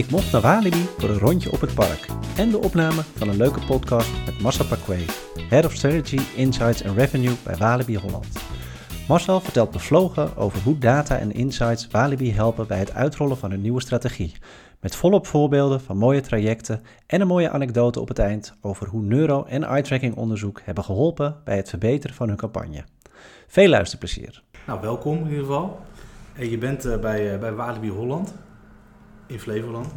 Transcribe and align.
Ik 0.00 0.10
mocht 0.10 0.32
naar 0.32 0.40
Walibi 0.40 0.86
voor 0.98 1.08
een 1.08 1.18
rondje 1.18 1.52
op 1.52 1.60
het 1.60 1.74
park 1.74 2.06
en 2.36 2.50
de 2.50 2.58
opname 2.58 3.02
van 3.02 3.28
een 3.28 3.36
leuke 3.36 3.60
podcast 3.60 4.10
met 4.26 4.40
Marcel 4.40 4.64
Paquet, 4.64 5.28
Head 5.48 5.64
of 5.64 5.72
Strategy, 5.72 6.20
Insights 6.36 6.82
en 6.82 6.94
Revenue 6.94 7.34
bij 7.44 7.56
Walibi 7.56 7.98
Holland. 7.98 8.26
Marcel 9.08 9.40
vertelt 9.40 9.70
bevlogen 9.70 10.36
over 10.36 10.62
hoe 10.62 10.78
data 10.78 11.18
en 11.18 11.32
insights 11.32 11.86
Walibi 11.86 12.32
helpen 12.32 12.66
bij 12.66 12.78
het 12.78 12.94
uitrollen 12.94 13.36
van 13.36 13.50
een 13.50 13.60
nieuwe 13.60 13.80
strategie. 13.80 14.32
Met 14.80 14.96
volop 14.96 15.26
voorbeelden 15.26 15.80
van 15.80 15.96
mooie 15.96 16.20
trajecten 16.20 16.82
en 17.06 17.20
een 17.20 17.26
mooie 17.26 17.50
anekdote 17.50 18.00
op 18.00 18.08
het 18.08 18.18
eind 18.18 18.56
over 18.60 18.88
hoe 18.88 19.02
neuro- 19.02 19.44
en 19.44 19.64
eye-tracking 19.64 20.14
onderzoek 20.14 20.60
hebben 20.64 20.84
geholpen 20.84 21.36
bij 21.44 21.56
het 21.56 21.68
verbeteren 21.68 22.16
van 22.16 22.28
hun 22.28 22.36
campagne. 22.36 22.84
Veel 23.46 23.68
luisterplezier. 23.68 24.42
Nou, 24.66 24.80
welkom 24.80 25.16
in 25.16 25.28
ieder 25.28 25.44
geval. 25.44 25.78
Eh, 26.36 26.50
Je 26.50 26.58
bent 26.58 26.84
eh, 26.84 26.98
bij, 26.98 27.32
eh, 27.32 27.40
bij 27.40 27.52
Walibi 27.52 27.90
Holland, 27.90 28.34
in 29.30 29.40
Flevoland, 29.40 29.88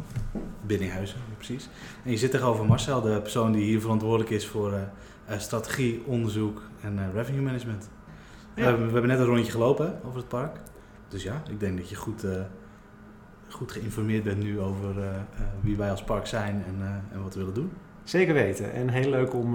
Binnenhuizen 0.66 1.18
precies. 1.46 1.68
En 2.04 2.10
je 2.10 2.16
zit 2.16 2.30
tegenover 2.30 2.64
Marcel, 2.64 3.00
de 3.00 3.20
persoon 3.20 3.52
die 3.52 3.64
hier 3.64 3.80
verantwoordelijk 3.80 4.30
is 4.30 4.46
voor 4.46 4.72
eh, 4.72 4.80
eh, 5.26 5.38
strategie, 5.38 6.02
onderzoek 6.06 6.62
en 6.80 6.98
eh, 6.98 7.04
revenue 7.14 7.42
management. 7.42 7.88
Ja. 8.54 8.76
We 8.76 8.82
hebben 8.82 9.06
net 9.06 9.18
een 9.18 9.24
rondje 9.24 9.50
gelopen 9.50 9.86
hè, 9.86 9.92
over 10.06 10.18
het 10.18 10.28
park. 10.28 10.56
Dus 11.08 11.22
ja, 11.22 11.42
ik 11.50 11.60
denk 11.60 11.76
dat 11.76 11.88
je 11.88 11.96
goed, 11.96 12.26
goed 13.48 13.72
geïnformeerd 13.72 14.22
bent 14.22 14.42
nu 14.42 14.60
over 14.60 14.94
wie 15.60 15.76
wij 15.76 15.90
als 15.90 16.02
park 16.02 16.26
zijn 16.26 16.64
en, 16.66 17.02
en 17.12 17.22
wat 17.22 17.34
we 17.34 17.40
willen 17.40 17.54
doen. 17.54 17.72
Zeker 18.04 18.34
weten. 18.34 18.72
En 18.72 18.88
heel 18.88 19.10
leuk 19.10 19.34
om 19.34 19.52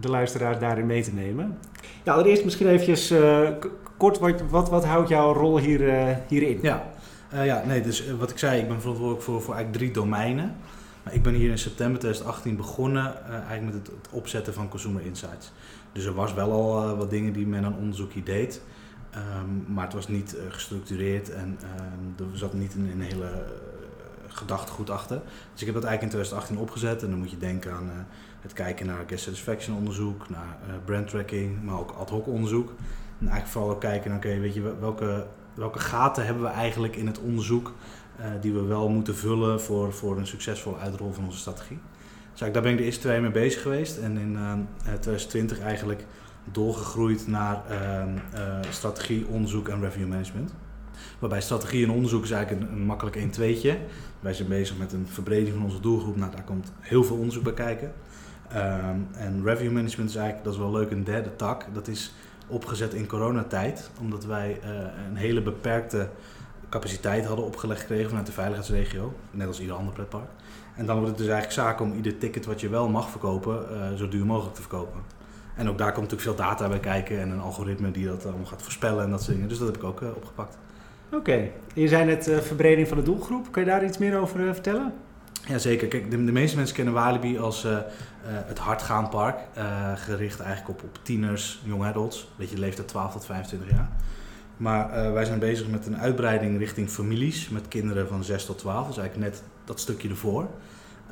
de 0.00 0.08
luisteraars 0.08 0.58
daarin 0.58 0.86
mee 0.86 1.02
te 1.02 1.14
nemen. 1.14 1.58
Ja, 2.02 2.12
allereerst 2.12 2.44
misschien 2.44 2.68
eventjes 2.68 3.14
kort, 3.96 4.18
wat, 4.18 4.42
wat, 4.50 4.68
wat 4.70 4.84
houdt 4.84 5.08
jouw 5.08 5.32
rol 5.32 5.58
hier, 5.58 6.16
hierin? 6.28 6.58
Ja, 6.62 6.93
eh, 7.30 7.46
ja 7.46 7.62
nee, 7.66 7.80
dus 7.80 8.06
eh, 8.06 8.14
wat 8.14 8.30
ik 8.30 8.38
zei, 8.38 8.60
ik 8.60 8.68
ben 8.68 8.80
verantwoordelijk 8.80 9.24
voor, 9.24 9.42
voor 9.42 9.54
eigenlijk 9.54 9.84
drie 9.84 9.94
domeinen. 9.94 10.56
Maar 11.02 11.14
ik 11.14 11.22
ben 11.22 11.34
hier 11.34 11.50
in 11.50 11.58
september 11.58 11.98
2018 12.00 12.56
begonnen 12.56 13.26
eh, 13.26 13.32
eigenlijk 13.32 13.64
met 13.64 13.74
het, 13.74 13.90
opzetten 14.10 14.54
van 14.54 14.68
Consumer 14.68 15.02
Insights. 15.02 15.52
Dus 15.92 16.04
er 16.04 16.14
was 16.14 16.34
wel 16.34 16.52
al 16.52 16.96
wat 16.96 17.10
dingen 17.10 17.32
die 17.32 17.46
men 17.46 17.64
aan 17.64 17.76
onderzoekje 17.76 18.22
deed. 18.22 18.62
Ehm, 19.10 19.72
maar 19.74 19.84
het 19.84 19.94
was 19.94 20.08
niet 20.08 20.36
gestructureerd 20.48 21.30
en 21.30 21.58
ehm, 21.62 22.30
er 22.30 22.38
zat 22.38 22.52
niet 22.52 22.74
een, 22.74 22.90
een 22.90 23.00
hele 23.00 23.44
gedachtegoed 24.28 24.90
achter. 24.90 25.20
Dus 25.52 25.60
ik 25.60 25.66
heb 25.66 25.74
dat 25.74 25.84
eigenlijk 25.84 26.02
in 26.02 26.08
2018 26.08 26.58
opgezet. 26.58 27.02
En 27.02 27.10
dan 27.10 27.18
moet 27.18 27.30
je 27.30 27.38
denken 27.38 27.72
aan 27.72 28.06
het 28.40 28.52
kijken 28.52 28.86
naar 28.86 29.04
guest 29.06 29.24
satisfaction 29.24 29.76
onderzoek, 29.76 30.28
naar 30.28 30.56
brand 30.84 31.08
tracking, 31.08 31.62
maar 31.62 31.78
ook 31.78 31.90
ad 31.90 32.10
hoc 32.10 32.26
onderzoek. 32.26 32.68
En 33.18 33.26
eigenlijk 33.26 33.46
vooral 33.46 33.70
ook 33.70 33.80
kijken 33.80 34.08
naar, 34.10 34.18
oké, 34.18 34.38
weet 34.38 34.54
je, 34.54 34.60
wel- 34.60 34.78
welke, 34.80 35.26
welke 35.54 35.78
gaten 35.78 36.24
hebben 36.24 36.42
we 36.42 36.48
eigenlijk 36.48 36.96
in 36.96 37.06
het 37.06 37.18
onderzoek 37.18 37.72
eh, 38.16 38.26
die 38.40 38.52
we 38.52 38.62
wel 38.62 38.88
moeten 38.88 39.16
vullen 39.16 39.60
voor, 39.60 39.92
voor 39.92 40.18
een 40.18 40.26
succesvolle 40.26 40.76
uitrol 40.76 41.12
van 41.12 41.24
onze 41.24 41.38
strategie. 41.38 41.78
Dus 42.34 42.52
daar 42.52 42.62
ben 42.62 42.72
ik 42.72 42.78
de 42.78 42.84
eerste 42.84 43.00
twee 43.00 43.20
mee 43.20 43.30
bezig 43.30 43.62
geweest. 43.62 43.98
En 43.98 44.16
in 44.16 44.36
eh, 44.36 44.52
eh, 44.52 44.98
2020 45.00 45.60
eigenlijk 45.60 46.04
doorgegroeid 46.44 47.26
naar 47.26 47.62
eh, 47.68 48.02
strategie, 48.70 49.26
onderzoek 49.26 49.68
en 49.68 49.80
revenue 49.80 50.06
management. 50.08 50.54
Waarbij 51.18 51.40
strategie 51.40 51.84
en 51.84 51.90
onderzoek 51.90 52.24
is 52.24 52.30
eigenlijk 52.30 52.70
een, 52.70 52.84
makkelijk 52.84 53.16
1 53.16 53.30
tweetje. 53.30 53.78
Wij 54.20 54.34
zijn 54.34 54.48
bezig 54.48 54.78
met 54.78 54.92
een 54.92 55.06
verbreding 55.06 55.54
van 55.54 55.64
onze 55.64 55.80
doelgroep. 55.80 56.16
Nou, 56.16 56.30
daar 56.30 56.44
komt 56.44 56.72
heel 56.80 57.04
veel 57.04 57.16
onderzoek 57.16 57.42
bij 57.42 57.54
kijken. 57.54 57.92
Ehm, 58.48 58.98
en 59.12 59.42
revenue 59.44 59.72
management 59.72 60.10
is 60.10 60.16
eigenlijk, 60.16 60.44
dat 60.44 60.54
is 60.54 60.60
wel 60.60 60.72
leuk, 60.72 60.90
een 60.90 61.04
derde 61.04 61.36
tak. 61.36 61.66
Dat 61.72 61.88
is 61.88 62.12
opgezet 62.46 62.94
in 62.94 63.06
coronatijd. 63.06 63.90
Omdat 64.00 64.24
wij 64.24 64.58
eh, 64.62 64.70
een 65.08 65.16
hele 65.16 65.42
beperkte 65.42 66.08
capaciteit 66.68 67.24
hadden 67.24 67.44
opgelegd 67.44 67.80
gekregen 67.80 68.08
vanuit 68.08 68.26
de 68.26 68.32
veiligheidsregio. 68.32 69.14
Net 69.30 69.46
als 69.46 69.60
ieder 69.60 69.76
ander 69.76 69.92
pretpark. 69.92 70.28
En 70.76 70.86
dan 70.86 70.94
wordt 70.96 71.10
het 71.10 71.18
dus 71.18 71.28
eigenlijk 71.28 71.60
zaak 71.60 71.80
om 71.80 71.94
ieder 71.94 72.18
ticket 72.18 72.46
wat 72.46 72.60
je 72.60 72.68
wel 72.68 72.88
mag 72.88 73.10
verkopen, 73.10 73.68
eh, 73.70 73.94
zo 73.96 74.08
duur 74.08 74.26
mogelijk 74.26 74.54
te 74.54 74.60
verkopen. 74.60 75.00
En 75.56 75.68
ook 75.68 75.78
daar 75.78 75.92
komt 75.92 76.10
natuurlijk 76.10 76.38
veel 76.38 76.46
data 76.46 76.68
bij 76.68 76.80
kijken 76.80 77.20
en 77.20 77.30
een 77.30 77.40
algoritme 77.40 77.90
die 77.90 78.06
dat 78.06 78.26
allemaal 78.26 78.46
gaat 78.46 78.62
voorspellen 78.62 79.04
en 79.04 79.10
dat 79.10 79.22
soort 79.22 79.32
dingen. 79.32 79.48
Dus 79.48 79.58
dat 79.58 79.66
heb 79.66 79.76
ik 79.76 79.84
ook 79.84 80.02
eh, 80.02 80.08
opgepakt. 80.08 80.58
Oké. 81.12 81.50
Je 81.74 81.88
zei 81.88 82.04
net 82.04 82.30
verbreding 82.42 82.88
van 82.88 82.96
de 82.96 83.02
doelgroep. 83.02 83.52
Kun 83.52 83.62
je 83.62 83.68
daar 83.68 83.84
iets 83.84 83.98
meer 83.98 84.18
over 84.18 84.54
vertellen? 84.54 84.92
Jazeker, 85.48 85.88
kijk, 85.88 86.10
de, 86.10 86.24
de 86.24 86.32
meeste 86.32 86.56
mensen 86.56 86.76
kennen 86.76 86.94
Walibi 86.94 87.38
als 87.38 87.64
eh, 87.64 87.76
eh, 87.76 87.82
het 88.24 88.58
hardgaanpark. 88.58 89.38
eh 89.54 89.92
gericht 89.96 90.40
eigenlijk 90.40 90.78
op, 90.78 90.88
op 90.88 90.98
tieners, 91.02 91.60
young 91.64 91.84
adults, 91.84 92.28
weet 92.36 92.48
je, 92.48 92.54
de 92.54 92.60
leeftijd 92.60 92.88
12 92.88 93.12
tot 93.12 93.24
25 93.24 93.70
jaar. 93.70 93.88
Maar 94.56 95.12
wij 95.12 95.24
zijn 95.24 95.38
bezig 95.38 95.68
met 95.68 95.86
een 95.86 95.98
uitbreiding 95.98 96.58
richting 96.58 96.88
families 96.88 97.48
met 97.48 97.68
kinderen 97.68 98.08
van 98.08 98.24
6 98.24 98.44
tot 98.44 98.58
12. 98.58 98.86
Dus 98.86 98.98
eigenlijk 98.98 99.30
net 99.30 99.42
dat 99.64 99.80
stukje 99.80 100.08
ervoor. 100.08 100.48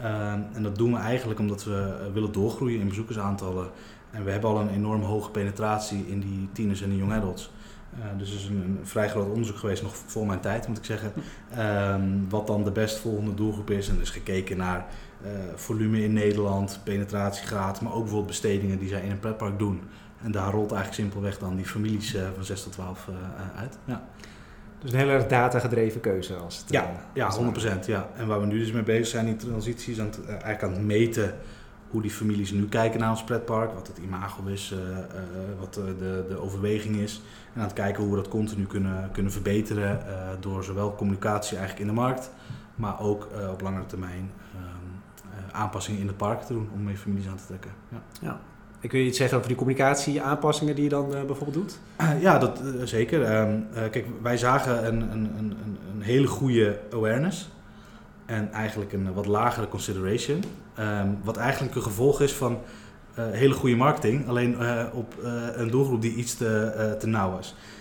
Ehm, 0.01 0.41
en 0.53 0.63
dat 0.63 0.77
doen 0.77 0.93
we 0.93 0.99
eigenlijk 0.99 1.41
omdat 1.41 1.65
we 1.65 2.11
willen 2.13 2.33
doorgroeien 2.33 2.81
in 2.81 2.89
bezoekersaantallen. 2.89 3.71
En 4.11 4.25
we 4.25 4.31
hebben 4.31 4.51
al 4.51 4.61
een 4.61 4.71
enorm 4.71 5.03
hoge 5.03 5.31
penetratie 5.31 6.07
in 6.09 6.21
die 6.21 6.49
tieners 6.53 6.83
en 6.83 6.89
die 6.89 6.99
young 6.99 7.13
adults. 7.13 7.51
Eh, 8.01 8.19
dus 8.19 8.31
er 8.31 8.37
is 8.37 8.47
een, 8.47 8.63
een 8.63 8.79
vrij 8.83 9.09
groot 9.09 9.29
onderzoek 9.29 9.57
geweest, 9.57 9.83
nog 9.83 9.97
voor 9.97 10.27
mijn 10.27 10.41
tijd 10.41 10.69
moet 10.69 10.79
ik 10.79 10.85
zeggen. 10.85 11.13
Ehm, 11.55 12.03
wat 12.29 12.47
dan 12.47 12.65
de 12.65 12.71
best 12.71 12.99
volgende 12.99 13.35
doelgroep 13.35 13.71
is. 13.71 13.89
En 13.89 13.95
er 13.95 14.03
is 14.03 14.11
gekeken 14.11 14.57
naar 14.57 14.87
eh, 15.23 15.31
volume 15.55 16.03
in 16.03 16.13
Nederland, 16.13 16.81
penetratiegraad, 16.85 17.81
maar 17.81 17.93
ook 17.93 18.01
bijvoorbeeld 18.01 18.27
bestedingen 18.27 18.79
die 18.79 18.89
zij 18.89 19.03
in 19.03 19.11
een 19.11 19.19
pretpark 19.19 19.59
doen. 19.59 19.81
En 20.23 20.31
daar 20.31 20.51
rolt 20.51 20.73
eigenlijk 20.73 21.03
simpelweg 21.03 21.39
dan 21.39 21.57
die 21.57 21.67
families 21.67 22.15
eh, 22.15 22.23
van 22.35 22.45
6 22.45 22.63
tot 22.63 22.73
12 22.73 23.09
eh, 23.09 23.15
eh, 23.15 23.61
uit. 23.61 23.79
Ja, 23.85 24.03
Dus 24.79 24.93
een 24.93 24.99
heel 24.99 25.09
erg 25.09 25.27
datagedreven 25.27 26.01
keuze. 26.01 26.35
Als 26.35 26.59
het, 26.59 26.71
ja, 26.71 26.91
ja 27.15 27.27
als 27.27 27.37
het 27.37 27.83
100%. 27.83 27.87
Ja. 27.87 28.09
En 28.17 28.27
waar 28.27 28.41
we 28.41 28.47
nu 28.47 28.59
dus 28.59 28.73
mee 28.73 28.83
bezig 28.83 29.07
zijn, 29.07 29.25
die 29.27 29.37
transities, 29.37 30.01
aan 30.01 30.07
het, 30.07 30.27
eigenlijk 30.27 30.63
aan 30.63 30.73
het 30.73 30.83
meten 30.83 31.35
hoe 31.93 32.03
die 32.03 32.11
families 32.11 32.51
nu 32.51 32.69
kijken 32.69 33.01
naar 33.01 33.11
ons 33.11 33.25
pretpark, 33.25 33.73
wat 33.75 33.87
het 33.87 33.99
imago 33.99 34.45
is, 34.47 34.73
eh, 34.73 34.99
eh, 34.99 35.05
wat 35.61 35.75
de, 35.75 35.95
de, 35.99 36.25
de 36.29 36.41
overweging 36.41 36.97
is. 36.97 37.23
En 37.55 37.61
aan 37.61 37.67
het 37.67 37.77
kijken 37.77 38.03
hoe 38.03 38.11
we 38.15 38.23
dat 38.23 38.29
continu 38.29 38.65
kunnen, 38.67 39.09
kunnen 39.13 39.33
verbeteren 39.33 40.07
eh, 40.07 40.29
door 40.41 40.65
zowel 40.65 40.95
communicatie 40.95 41.57
eigenlijk 41.57 41.89
in 41.89 41.95
de 41.95 42.01
markt, 42.01 42.31
maar 42.75 43.01
ook 43.01 43.29
eh, 43.41 43.51
op 43.51 43.61
langere 43.61 43.87
termijn 43.87 44.31
ehm, 44.55 44.65
eh, 45.49 45.61
aanpassingen 45.61 46.01
in 46.01 46.07
de 46.07 46.13
parken 46.13 46.47
te 46.47 46.53
doen 46.53 46.69
om 46.75 46.83
meer 46.83 46.97
families 46.97 47.29
aan 47.29 47.37
te 47.37 47.47
trekken. 47.47 47.71
Ja. 48.21 48.41
Ik 48.81 48.93
wil 48.93 49.01
je 49.01 49.07
iets 49.07 49.17
zeggen 49.19 49.37
over 49.37 49.49
die 49.49 49.57
communicatie, 49.59 50.23
aanpassingen 50.23 50.75
die 50.75 50.85
je 50.85 50.91
dan 50.91 51.15
eh, 51.15 51.23
bijvoorbeeld 51.23 51.55
doet? 51.55 51.79
Eh, 51.97 52.21
ja, 52.27 52.39
dat, 52.39 52.61
eh, 52.61 52.67
zeker. 52.85 53.23
Ehm, 53.23 53.59
eh, 53.75 53.91
kijk, 53.91 54.07
wij 54.23 54.37
zagen 54.37 54.87
een, 54.87 55.01
een, 55.13 55.31
een- 55.39 55.57
een 55.95 56.03
hele 56.03 56.27
goede 56.27 56.79
awareness 56.93 57.51
en 58.27 58.53
eigenlijk 58.53 58.93
een 58.93 59.13
wat 59.13 59.27
lagere 59.27 59.69
consideration. 59.69 60.43
Ehm, 60.75 61.09
wat 61.23 61.37
eigenlijk 61.37 61.75
een 61.75 61.83
gevolg 61.83 62.21
is 62.21 62.33
van 62.33 62.59
eh, 63.15 63.25
hele 63.31 63.55
goede 63.55 63.77
marketing, 63.77 64.29
alleen 64.29 64.59
eh, 64.59 64.85
op 64.93 65.15
eh, 65.23 65.33
een 65.55 65.71
doelgroep 65.71 66.03
die 66.03 66.15
iets 66.15 66.35
te, 66.35 66.97
te 66.99 67.07
nauw. 67.07 67.39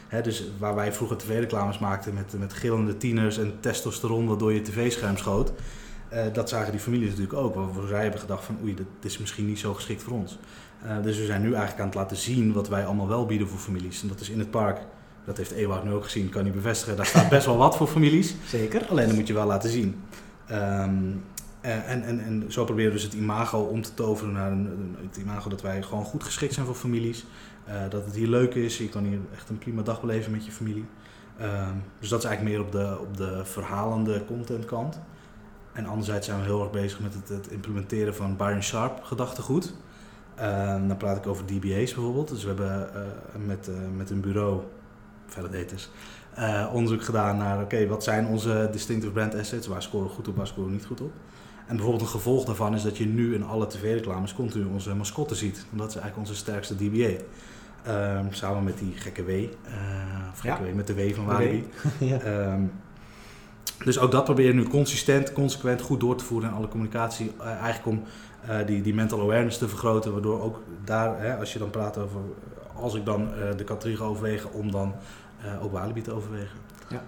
Hè, 0.07 0.21
dus 0.21 0.43
waar 0.59 0.75
wij 0.75 0.93
vroeger 0.93 1.17
tv-reclames 1.17 1.79
maakten 1.79 2.13
met, 2.13 2.33
met 2.39 2.53
gillende 2.53 2.97
tieners 2.97 3.37
en 3.37 3.53
testosteron 3.59 4.27
dat 4.27 4.39
door 4.39 4.53
je 4.53 4.61
tv-scherm 4.61 5.17
schoot, 5.17 5.51
dat 6.33 6.49
zagen 6.49 6.71
die 6.71 6.81
families 6.81 7.09
natuurlijk 7.09 7.33
ook. 7.33 7.55
Waarvoor 7.55 7.87
zij 7.87 8.01
hebben 8.01 8.19
gedacht 8.19 8.43
van 8.43 8.57
oei, 8.63 8.75
dat 8.75 8.85
is 9.01 9.17
misschien 9.17 9.45
niet 9.45 9.59
zo 9.59 9.73
geschikt 9.73 10.03
voor 10.03 10.13
ons. 10.13 10.37
Dus 11.03 11.17
we 11.17 11.25
zijn 11.25 11.41
nu 11.41 11.47
eigenlijk 11.47 11.79
aan 11.79 11.85
het 11.85 11.95
laten 11.95 12.17
zien 12.17 12.53
wat 12.53 12.67
wij 12.67 12.85
allemaal 12.85 13.07
wel 13.07 13.25
bieden 13.25 13.47
voor 13.47 13.59
families. 13.59 14.01
En 14.01 14.07
dat 14.07 14.19
is 14.19 14.29
in 14.29 14.39
het 14.39 14.51
park. 14.51 14.79
Dat 15.25 15.37
heeft 15.37 15.51
Ewout 15.51 15.83
nu 15.83 15.91
ook 15.91 16.03
gezien, 16.03 16.29
kan 16.29 16.43
hij 16.43 16.51
bevestigen. 16.51 16.95
Daar 16.95 17.05
staat 17.05 17.29
best 17.29 17.45
wel 17.45 17.57
wat 17.57 17.77
voor 17.77 17.87
families. 17.87 18.35
Zeker. 18.47 18.85
Alleen 18.89 19.07
dat 19.07 19.15
moet 19.15 19.27
je 19.27 19.33
wel 19.33 19.47
laten 19.47 19.69
zien. 19.69 20.01
Ehm, 20.47 20.95
eh, 21.35 21.40
en, 21.61 22.03
en, 22.03 22.19
en 22.19 22.51
zo 22.51 22.65
proberen 22.65 22.91
we 22.91 22.97
dus 22.97 23.05
het 23.05 23.13
imago 23.13 23.59
om 23.59 23.81
te 23.81 23.93
toveren 23.93 24.33
naar 24.33 24.51
een, 24.51 24.95
het 25.07 25.17
imago 25.17 25.49
dat 25.49 25.61
wij 25.61 25.83
gewoon 25.83 26.05
goed 26.05 26.23
geschikt 26.23 26.53
zijn 26.53 26.65
voor 26.65 26.75
families. 26.75 27.25
Eh, 27.65 27.89
dat 27.89 28.05
het 28.05 28.15
hier 28.15 28.27
leuk 28.27 28.55
is. 28.55 28.77
Je 28.77 28.89
kan 28.89 29.03
hier 29.03 29.19
echt 29.33 29.49
een 29.49 29.57
prima 29.57 29.81
dag 29.81 30.01
beleven 30.01 30.31
met 30.31 30.45
je 30.45 30.51
familie. 30.51 30.85
Ehm, 31.37 31.75
dus 31.99 32.09
dat 32.09 32.19
is 32.19 32.25
eigenlijk 32.25 32.57
meer 32.57 32.65
op 32.65 32.71
de, 32.71 32.97
op 32.99 33.17
de 33.17 33.45
verhalende 33.45 34.25
content 34.25 34.65
kant. 34.65 34.99
En 35.73 35.85
anderzijds 35.85 36.27
zijn 36.27 36.39
we 36.39 36.45
heel 36.45 36.61
erg 36.61 36.71
bezig 36.71 36.99
met 36.99 37.13
het, 37.13 37.29
het 37.29 37.47
implementeren 37.47 38.15
van 38.15 38.37
Byron 38.37 38.63
Sharp 38.63 39.03
gedachtegoed. 39.03 39.73
Ehm, 40.35 40.87
dan 40.87 40.97
praat 40.97 41.17
ik 41.17 41.27
over 41.27 41.45
DBA's 41.45 41.93
bijvoorbeeld. 41.93 42.27
Dus 42.27 42.41
we 42.43 42.47
hebben 42.47 42.93
eh, 42.93 43.01
met, 43.45 43.67
eh, 43.67 43.75
met 43.95 44.09
een 44.09 44.21
bureau, 44.21 44.61
validators, 45.25 45.89
eh, 46.41 46.73
onderzoek 46.73 47.03
gedaan 47.03 47.37
naar 47.37 47.61
oké, 47.61 47.87
wat 47.87 48.03
zijn 48.03 48.25
onze 48.27 48.69
distinctive 48.71 49.11
brand 49.11 49.35
assets, 49.35 49.67
waar 49.67 49.81
scoren 49.81 50.07
we 50.07 50.13
goed 50.13 50.27
op, 50.27 50.35
waar 50.35 50.47
scoren 50.47 50.69
we 50.69 50.75
niet 50.75 50.85
goed 50.85 51.01
op. 51.01 51.11
En 51.67 51.75
bijvoorbeeld 51.75 52.03
een 52.03 52.11
gevolg 52.11 52.45
daarvan 52.45 52.73
is 52.73 52.83
dat 52.83 52.97
je 52.97 53.05
nu 53.05 53.33
in 53.33 53.43
alle 53.43 53.67
tv-reclames 53.67 54.33
continu 54.33 54.65
onze 54.65 54.95
mascotte 54.95 55.35
ziet. 55.35 55.65
Want 55.69 55.77
dat 55.81 55.89
is 55.89 55.95
eigenlijk 55.95 56.17
onze 56.17 56.35
sterkste 56.35 56.75
DBA. 56.75 57.23
Ehm, 57.83 58.25
samen 58.29 58.63
met 58.63 58.77
die 58.77 58.93
gekke 58.95 59.23
W, 59.23 59.29
eh, 59.29 59.43
of 60.31 60.39
gekke 60.39 60.63
W, 60.63 60.75
met 60.75 60.87
de 60.87 60.93
W 60.93 61.13
van 61.13 61.25
De 61.25 61.31
W. 61.31 61.37
Walibi. 61.37 61.67
ja. 62.11 62.19
Ehm, 62.19 62.61
dus 63.83 63.99
ook 63.99 64.11
dat 64.11 64.23
probeer 64.23 64.47
je 64.47 64.53
nu 64.53 64.67
consistent, 64.67 65.33
consequent 65.33 65.81
goed 65.81 65.99
door 65.99 66.15
te 66.15 66.23
voeren 66.23 66.49
in 66.49 66.55
alle 66.55 66.67
communicatie. 66.67 67.31
Eh, 67.39 67.45
eigenlijk 67.45 67.85
om 67.85 68.03
die, 68.65 68.81
die 68.81 68.93
mental 68.93 69.21
awareness 69.21 69.57
te 69.57 69.67
vergroten. 69.67 70.11
Waardoor 70.11 70.41
ook 70.41 70.61
daar, 70.85 71.21
hè, 71.21 71.37
als 71.37 71.53
je 71.53 71.59
dan 71.59 71.69
praat 71.69 71.97
over, 71.97 72.19
als 72.75 72.95
ik 72.95 73.05
dan 73.05 73.29
de 73.57 73.63
categorie 73.63 73.97
ga 73.97 74.03
overwegen, 74.03 74.53
om 74.53 74.71
dan 74.71 74.93
eh, 75.41 75.63
ook 75.63 75.71
Walibi 75.71 76.01
te 76.01 76.13
overwegen. 76.13 76.57
Ja. 76.89 77.01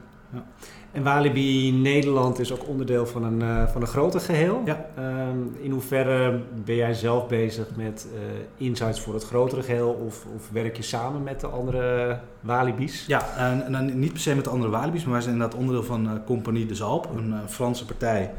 En 0.92 1.04
Walibi 1.04 1.72
Nederland 1.72 2.40
is 2.40 2.52
ook 2.52 2.68
onderdeel 2.68 3.06
van 3.06 3.24
een, 3.24 3.40
uh, 3.40 3.68
van 3.68 3.82
een 3.82 3.88
groter 3.88 4.20
geheel. 4.20 4.62
Ja. 4.66 4.86
Um, 5.30 5.56
in 5.60 5.72
hoeverre 5.72 6.42
ben 6.66 6.76
jij 6.76 6.94
zelf 6.94 7.28
bezig 7.28 7.76
met 7.76 8.08
uh, 8.14 8.20
insights 8.58 9.02
voor 9.02 9.14
het 9.14 9.24
grotere 9.24 9.64
geheel 9.64 9.90
of, 10.06 10.26
of, 10.36 10.50
werk 10.52 10.78
je 10.78 10.84
samen 10.84 11.24
met 11.24 11.40
de 11.40 11.48
andere 11.48 12.20
Walibis? 12.40 13.06
Ja, 13.06 13.38
en, 13.38 13.76
en, 13.76 14.00
niet 14.00 14.12
per 14.12 14.22
se 14.22 14.36
met 14.36 14.44
de 14.44 14.50
andere 14.50 14.72
Walibis, 14.72 15.04
maar 15.04 15.14
wij 15.14 15.22
zijn 15.22 15.34
inderdaad 15.34 15.60
onderdeel 15.60 15.84
van 15.84 16.06
uh, 16.06 16.12
Compagnie 16.26 16.66
de 16.66 16.76
Zalp, 16.76 17.10
een 17.16 17.36
Franse 17.48 17.86
partij 17.86 18.34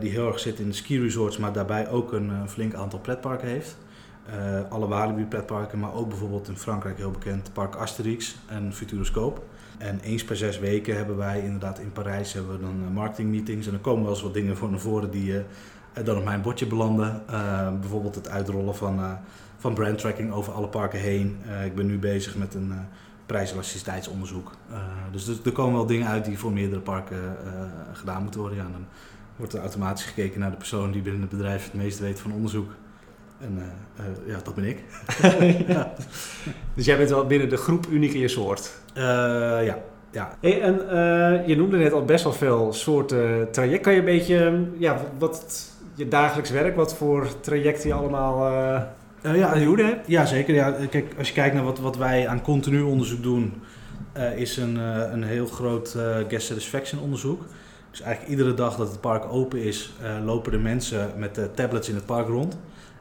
die 0.00 0.10
heel 0.10 0.26
erg 0.26 0.38
zit 0.38 0.58
in 0.58 0.68
de 0.68 0.74
ski 0.74 1.00
resorts, 1.00 1.38
maar 1.38 1.52
daarbij 1.52 1.88
ook 1.90 2.12
een 2.12 2.30
flink 2.46 2.74
aantal 2.74 2.98
pretparken 2.98 3.48
heeft. 3.48 3.76
Alle 4.68 4.88
Walibi 4.88 5.24
pretparken, 5.24 5.78
maar 5.78 5.94
ook 5.94 6.08
bijvoorbeeld 6.08 6.48
in 6.48 6.56
Frankrijk 6.56 6.96
heel 6.96 7.10
bekend 7.10 7.52
Park 7.52 7.74
Asterix 7.74 8.36
en 8.46 8.72
Futuroscope. 8.72 9.40
En 9.78 10.00
eens 10.00 10.24
per 10.24 10.36
zes 10.36 10.58
weken 10.58 10.96
hebben 10.96 11.16
wij 11.16 11.40
inderdaad 11.40 11.78
in 11.78 11.92
Parijs 11.92 12.32
hebben 12.32 12.52
we 12.52 12.60
dan 12.60 12.92
marketingmeetings. 12.92 13.66
En 13.66 13.72
dan 13.72 13.80
komen 13.80 14.02
wel 14.02 14.12
eens 14.12 14.22
wat 14.22 14.34
dingen 14.34 14.56
voor 14.56 14.70
naar 14.70 14.80
voren 14.80 15.10
die 15.10 15.32
uh, 15.32 15.40
dan 16.04 16.16
op 16.16 16.24
mijn 16.24 16.42
bordje 16.42 16.66
belanden. 16.66 17.22
Bijvoorbeeld 17.80 18.14
het 18.14 18.28
uitrollen 18.28 18.74
van, 18.74 19.18
van 19.56 19.74
brandtracking 19.74 20.32
over 20.32 20.52
alle 20.52 20.68
parken 20.68 20.98
heen. 20.98 21.38
ik 21.64 21.74
ben 21.74 21.86
nu 21.86 21.98
bezig 21.98 22.36
met 22.36 22.54
een 22.54 22.72
prijselasticiteitsonderzoek. 23.26 24.50
dus 25.12 25.28
er, 25.28 25.36
er, 25.44 25.52
komen 25.52 25.74
wel 25.74 25.86
dingen 25.86 26.06
uit 26.06 26.24
die 26.24 26.38
voor 26.38 26.52
meerdere 26.52 26.80
parken 26.80 27.36
gedaan 27.92 28.22
moeten 28.22 28.40
worden. 28.40 28.58
Ja, 28.58 28.64
dan 28.64 28.86
wordt 29.36 29.52
er 29.52 29.60
automatisch 29.60 30.04
gekeken 30.04 30.40
naar 30.40 30.50
de 30.50 30.56
persoon 30.56 30.90
die 30.90 31.02
binnen 31.02 31.20
het 31.20 31.30
bedrijf 31.30 31.64
het 31.64 31.74
meest 31.74 31.98
weet 31.98 32.20
van 32.20 32.32
onderzoek. 32.32 32.70
En 33.40 33.62
ja, 34.26 34.38
dat 34.44 34.54
ben 34.54 34.64
ik. 34.64 34.84
ja. 35.68 35.92
Dus 36.74 36.84
jij 36.84 36.96
bent 36.96 37.10
wel 37.10 37.26
binnen 37.26 37.48
de 37.48 37.56
groep 37.56 37.86
uniek 37.90 38.12
in 38.12 38.20
je 38.20 38.28
soort? 38.28 38.72
Uh, 38.96 39.02
ja. 39.64 39.78
ja. 40.10 40.36
Hey, 40.40 40.60
en 40.60 40.74
uh, 40.74 41.46
je 41.46 41.56
noemde 41.56 41.76
net 41.76 41.92
al 41.92 42.04
best 42.04 42.24
wel 42.24 42.32
veel 42.32 42.72
soorten 42.72 43.50
traject. 43.50 43.82
Kan 43.82 43.92
je 43.92 43.98
een 43.98 44.04
beetje, 44.04 44.66
ja, 44.78 45.00
wat 45.18 45.68
je 45.94 46.08
dagelijks 46.08 46.50
werk, 46.50 46.76
wat 46.76 46.96
voor 46.96 47.40
trajecten 47.40 47.88
je 47.88 47.94
allemaal 47.94 48.50
uh, 48.50 48.80
uh, 49.22 49.36
ja, 49.36 49.48
aan 49.48 49.76
de 49.76 49.82
hebt? 49.82 50.08
Ja, 50.08 50.24
zeker. 50.24 50.54
Ja, 50.54 50.76
kijk, 50.90 51.14
als 51.18 51.28
je 51.28 51.34
kijkt 51.34 51.54
naar 51.54 51.64
wat, 51.64 51.78
wat 51.78 51.96
wij 51.96 52.28
aan 52.28 52.42
continu 52.42 52.80
onderzoek 52.80 53.22
doen, 53.22 53.52
is 54.36 54.56
een, 54.56 54.76
een 55.12 55.22
heel 55.22 55.46
groot 55.46 55.96
guest 56.28 56.46
satisfaction 56.46 57.02
onderzoek. 57.02 57.42
Dus 57.90 58.00
eigenlijk 58.00 58.30
iedere 58.30 58.54
dag 58.54 58.76
dat 58.76 58.88
het 58.88 59.00
park 59.00 59.24
open 59.32 59.62
is, 59.62 59.92
lopen 60.24 60.52
de 60.52 60.58
mensen 60.58 61.10
met 61.16 61.40
tablets 61.54 61.88
in 61.88 61.94
het 61.94 62.06
park 62.06 62.28
rond. 62.28 62.56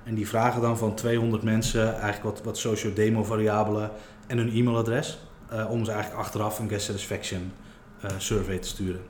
En 0.05 0.15
die 0.15 0.27
vragen 0.27 0.61
dan 0.61 0.77
van 0.77 0.93
200 0.93 1.43
mensen 1.43 1.93
eigenlijk 1.93 2.23
wat, 2.35 2.45
wat 2.45 2.57
socio-demo 2.57 3.23
variabelen 3.23 3.91
en 4.27 4.37
hun 4.37 4.51
e-mailadres. 4.53 5.17
Uh, 5.53 5.71
om 5.71 5.85
ze 5.85 5.91
eigenlijk 5.91 6.21
achteraf 6.21 6.59
een 6.59 6.69
guest 6.69 6.85
satisfaction 6.85 7.51
uh, 8.05 8.11
survey 8.17 8.57
te 8.57 8.67
sturen. 8.67 9.01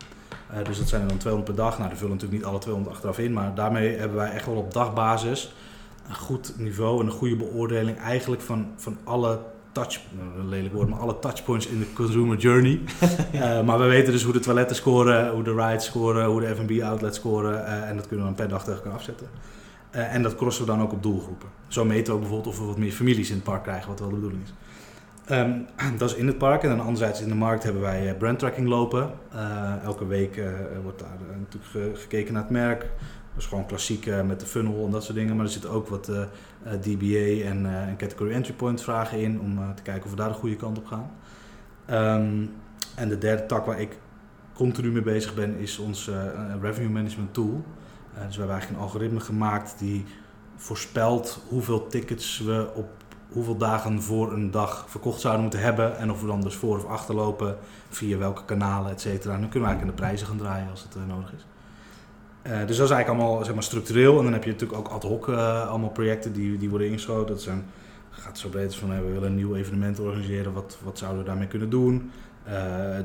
Uh, 0.51 0.63
dus 0.63 0.77
dat 0.77 0.87
zijn 0.87 1.01
er 1.01 1.07
dan 1.07 1.17
200 1.17 1.55
per 1.55 1.63
dag. 1.63 1.77
Nou, 1.77 1.89
daar 1.89 1.97
vullen 1.97 2.13
natuurlijk 2.13 2.41
niet 2.41 2.49
alle 2.51 2.59
200 2.59 2.95
achteraf 2.95 3.19
in. 3.19 3.33
Maar 3.33 3.55
daarmee 3.55 3.97
hebben 3.97 4.17
wij 4.17 4.31
echt 4.31 4.45
wel 4.45 4.55
op 4.55 4.73
dagbasis 4.73 5.53
een 6.07 6.15
goed 6.15 6.53
niveau 6.57 6.99
en 6.99 7.05
een 7.05 7.11
goede 7.11 7.35
beoordeling 7.35 7.97
eigenlijk 7.99 8.41
van, 8.41 8.67
van 8.75 8.97
alle 9.03 9.39
touch, 9.71 9.99
nou, 10.11 10.47
lelijk 10.47 10.73
woord, 10.73 10.89
maar 10.89 10.99
alle 10.99 11.19
touchpoints 11.19 11.67
in 11.67 11.79
de 11.79 11.93
consumer 11.93 12.37
journey. 12.37 12.79
uh, 13.33 13.61
maar 13.67 13.79
we 13.79 13.85
weten 13.85 14.13
dus 14.13 14.23
hoe 14.23 14.33
de 14.33 14.39
toiletten 14.39 14.75
scoren, 14.75 15.29
hoe 15.29 15.43
de 15.43 15.53
rides 15.53 15.85
scoren, 15.85 16.25
hoe 16.25 16.41
de 16.41 16.55
F&B 16.55 16.81
outlets 16.81 17.17
scoren. 17.17 17.53
Uh, 17.53 17.89
en 17.89 17.95
dat 17.95 18.07
kunnen 18.07 18.25
we 18.25 18.35
dan 18.35 18.45
per 18.45 18.49
dag 18.49 18.63
tegen 18.63 18.79
elkaar 18.79 18.93
afzetten. 18.93 19.27
Uh, 19.95 20.13
en 20.13 20.21
dat 20.21 20.35
crossen 20.35 20.65
we 20.65 20.71
dan 20.71 20.81
ook 20.81 20.91
op 20.91 21.03
doelgroepen. 21.03 21.49
Zo 21.67 21.85
meten 21.85 22.05
we 22.05 22.11
ook 22.11 22.19
bijvoorbeeld 22.19 22.53
of 22.53 22.59
we 22.59 22.65
wat 22.65 22.77
meer 22.77 22.91
families 22.91 23.29
in 23.29 23.35
het 23.35 23.43
park 23.43 23.63
krijgen, 23.63 23.89
wat 23.89 23.99
wel 23.99 24.09
de 24.09 24.15
bedoeling 24.15 24.43
is. 24.43 24.53
Um, 25.31 25.67
dat 25.97 26.09
is 26.09 26.15
in 26.15 26.27
het 26.27 26.37
park. 26.37 26.63
En 26.63 26.69
dan 26.69 26.79
anderzijds 26.79 27.21
in 27.21 27.27
de 27.27 27.35
markt 27.35 27.63
hebben 27.63 27.81
wij 27.81 28.07
uh, 28.09 28.17
brandtracking 28.17 28.67
lopen. 28.67 29.11
Uh, 29.33 29.83
elke 29.83 30.07
week 30.07 30.41
wordt 30.83 30.99
daar 30.99 31.17
natuurlijk 31.37 31.71
ge 31.71 31.91
gekeken 31.93 32.33
naar 32.33 32.41
het 32.41 32.51
merk. 32.51 32.79
Dat 32.79 33.43
is 33.43 33.45
gewoon 33.45 33.65
klassiek 33.65 34.09
met 34.25 34.39
de 34.39 34.45
funnel 34.45 34.85
en 34.85 34.91
dat 34.91 35.03
soort 35.03 35.17
dingen. 35.17 35.35
Maar 35.35 35.45
er 35.45 35.51
zitten 35.51 35.69
ook 35.69 35.87
wat 35.87 36.11
DBA 36.81 37.43
en, 37.43 37.67
category 37.97 38.31
entry 38.31 38.53
point 38.53 38.81
vragen 38.81 39.19
in. 39.19 39.39
Om 39.39 39.75
te 39.75 39.81
kijken 39.81 40.03
of 40.03 40.09
we 40.09 40.15
daar 40.15 40.27
de 40.27 40.33
goede 40.33 40.55
kant 40.55 40.77
op 40.77 40.85
gaan. 40.85 41.11
Um, 42.21 42.53
en 42.95 43.09
de 43.09 43.17
derde 43.17 43.45
tak 43.45 43.65
waar 43.65 43.79
ik 43.79 43.97
continu 44.53 44.91
mee 44.91 45.01
bezig 45.01 45.33
ben 45.33 45.57
is 45.57 45.79
ons 45.79 46.09
revenue 46.61 46.89
management 46.89 47.33
tool. 47.33 47.63
Dus 48.15 48.35
we 48.35 48.41
hebben 48.41 48.49
eigenlijk 48.49 48.69
een 48.69 48.87
algoritme 48.87 49.19
gemaakt 49.19 49.75
die 49.79 50.05
voorspelt 50.55 51.41
hoeveel 51.47 51.87
tickets 51.87 52.39
we 52.39 52.67
op 52.75 52.87
hoeveel 53.31 53.57
dagen 53.57 54.01
voor 54.01 54.33
een 54.33 54.51
dag 54.51 54.85
verkocht 54.87 55.21
zouden 55.21 55.41
moeten 55.41 55.59
hebben. 55.59 55.97
En 55.97 56.11
of 56.11 56.21
we 56.21 56.27
dan 56.27 56.41
dus 56.41 56.55
voor 56.55 56.77
of 56.77 56.85
achterlopen, 56.85 57.57
via 57.89 58.17
welke 58.17 58.45
kanalen, 58.45 58.91
et 58.91 59.01
cetera. 59.01 59.33
En 59.33 59.39
dan 59.39 59.49
kunnen 59.49 59.69
we 59.69 59.75
eigenlijk 59.75 59.81
aan 59.81 59.87
de 59.87 60.01
prijzen 60.01 60.27
gaan 60.27 60.37
draaien 60.37 60.69
als 60.69 60.83
het 60.83 60.95
uh, 60.95 61.15
nodig 61.15 61.33
is. 61.33 61.45
Uh, 62.47 62.51
dus 62.67 62.77
dat 62.77 62.89
is 62.89 62.93
eigenlijk 62.93 63.07
allemaal 63.07 63.43
zeg 63.43 63.53
maar, 63.53 63.63
structureel. 63.63 64.17
En 64.17 64.23
dan 64.23 64.33
heb 64.33 64.43
je 64.43 64.51
natuurlijk 64.51 64.79
ook 64.79 64.87
ad 64.87 65.03
hoc 65.03 65.29
allemaal 65.29 65.89
projecten 65.89 66.33
die, 66.33 66.57
die 66.57 66.69
worden 66.69 66.87
ingeschoten. 66.87 67.27
Dat 67.27 67.41
zijn, 67.41 67.65
gaat 68.09 68.37
zo 68.37 68.49
breed 68.49 68.75
van, 68.75 68.89
we 68.89 69.11
willen 69.11 69.29
een 69.29 69.35
nieuw 69.35 69.55
evenement 69.55 69.99
organiseren. 69.99 70.53
Wat, 70.53 70.77
wat 70.83 70.97
zouden 70.97 71.21
we 71.21 71.27
daarmee 71.27 71.47
kunnen 71.47 71.69
doen? 71.69 72.11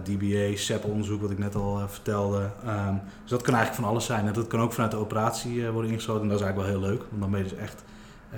DBA, 0.03 0.57
SEP-onderzoek, 0.57 1.21
wat 1.21 1.31
ik 1.31 1.39
net 1.39 1.55
al 1.55 1.81
vertelde. 1.89 2.39
Um, 2.67 3.01
dus 3.23 3.31
dat 3.31 3.43
kan 3.43 3.55
eigenlijk 3.55 3.83
van 3.83 3.93
alles 3.93 4.05
zijn. 4.05 4.27
En 4.27 4.33
dat 4.33 4.47
kan 4.47 4.61
ook 4.61 4.73
vanuit 4.73 4.91
de 4.91 4.97
operatie 4.97 5.69
worden 5.71 5.91
ingeschoten. 5.91 6.23
En 6.23 6.29
dat 6.29 6.39
is 6.39 6.45
eigenlijk 6.45 6.73
wel 6.73 6.81
heel 6.81 6.91
leuk, 6.91 7.05
want 7.09 7.21
dan 7.21 7.31
ben 7.31 7.39
je 7.39 7.49
dus 7.49 7.59
echt 7.59 7.85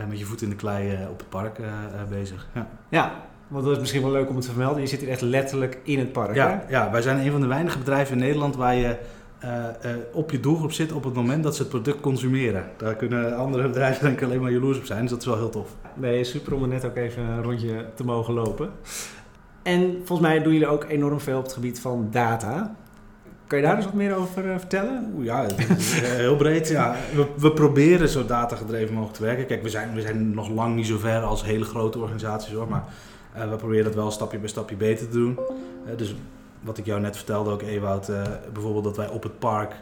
met 0.09 0.19
je 0.19 0.25
voet 0.25 0.43
in 0.43 0.49
de 0.49 0.57
klei 0.57 1.07
op 1.11 1.19
het 1.19 1.29
park 1.29 1.61
bezig. 2.09 2.49
Ja. 2.55 2.69
ja, 2.89 3.13
want 3.49 3.65
dat 3.65 3.73
is 3.73 3.79
misschien 3.79 4.03
wel 4.03 4.11
leuk 4.11 4.29
om 4.29 4.35
het 4.35 4.45
te 4.45 4.51
vermelden. 4.51 4.81
Je 4.81 4.87
zit 4.87 5.01
hier 5.01 5.09
echt 5.09 5.21
letterlijk 5.21 5.79
in 5.83 5.99
het 5.99 6.13
park. 6.13 6.35
Ja, 6.35 6.65
ja 6.69 6.91
wij 6.91 7.03
zijn 7.03 7.19
een 7.19 7.31
van 7.31 7.41
de 7.41 7.47
weinige 7.47 7.79
bedrijven 7.79 8.17
in 8.17 8.23
Nederland 8.23 8.57
waar 8.57 8.75
je 8.75 8.97
op 10.13 10.31
je 10.31 10.41
doelgroep 10.41 10.73
zit 10.73 10.93
op 10.93 11.05
het 11.05 11.15
moment 11.15 11.43
dat 11.43 11.57
ze 11.57 11.63
het 11.63 11.71
product 11.71 12.01
consumeren. 12.01 12.65
Daar 12.77 12.95
kunnen 12.95 13.37
andere 13.37 13.69
bedrijven 13.69 14.05
denk 14.05 14.21
ik 14.21 14.25
alleen 14.25 14.41
maar 14.41 14.53
jaloers 14.53 14.79
op 14.79 14.85
zijn, 14.85 15.01
dus 15.01 15.11
dat 15.11 15.21
is 15.21 15.27
wel 15.27 15.37
heel 15.37 15.51
tof. 15.51 15.77
Nee, 15.95 16.25
super 16.25 16.55
om 16.55 16.63
er 16.63 16.69
net 16.69 16.85
ook 16.85 16.97
even 16.97 17.23
een 17.23 17.43
rondje 17.43 17.85
te 17.95 18.05
mogen 18.05 18.35
lopen. 18.35 18.71
En 19.63 20.03
volgens 20.05 20.29
mij 20.29 20.43
doen 20.43 20.53
jullie 20.53 20.69
ook 20.69 20.85
enorm 20.89 21.21
veel 21.21 21.39
op 21.39 21.43
het 21.43 21.53
gebied 21.53 21.81
van 21.81 22.09
data. 22.11 22.75
Kan 23.47 23.59
je 23.61 23.67
daar 23.67 23.77
eens 23.77 23.85
wat 23.85 23.95
meer 23.95 24.15
over 24.15 24.45
uh, 24.45 24.59
vertellen? 24.59 25.13
Oeh, 25.15 25.25
ja, 25.25 25.47
heel 26.23 26.37
breed. 26.37 26.69
Ja. 26.69 26.97
We, 27.15 27.27
we, 27.37 27.53
proberen 27.53 28.09
zo 28.09 28.27
datagedreven 28.27 28.95
mogelijk 28.95 29.17
te 29.17 29.23
werken. 29.23 29.47
Kijk, 29.47 29.63
we 29.63 29.69
zijn, 29.69 29.95
we 29.95 30.01
zijn 30.01 30.35
nog 30.35 30.49
lang 30.49 30.75
niet 30.75 30.87
zo 30.87 30.99
ver 30.99 31.23
als 31.23 31.45
hele 31.45 31.65
grote 31.65 31.99
organisaties 31.99 32.53
hoor. 32.53 32.69
Maar 32.69 32.85
uh, 33.37 33.51
we 33.51 33.57
proberen 33.57 33.85
dat 33.85 33.95
wel 33.95 34.11
stapje 34.11 34.39
bij 34.39 34.49
stapje 34.49 34.77
beter 34.77 35.09
te 35.09 35.13
doen. 35.13 35.39
Uh, 35.87 35.97
dus 35.97 36.15
wat 36.61 36.79
ik 36.79 36.85
jou 36.85 37.01
net 37.01 37.17
vertelde 37.17 37.51
ook, 37.51 37.63
Ewout, 37.63 38.11
bijvoorbeeld 38.53 38.85
dat 38.85 38.97
wij 38.97 39.09
op 39.09 39.23
het 39.23 39.39
park 39.39 39.75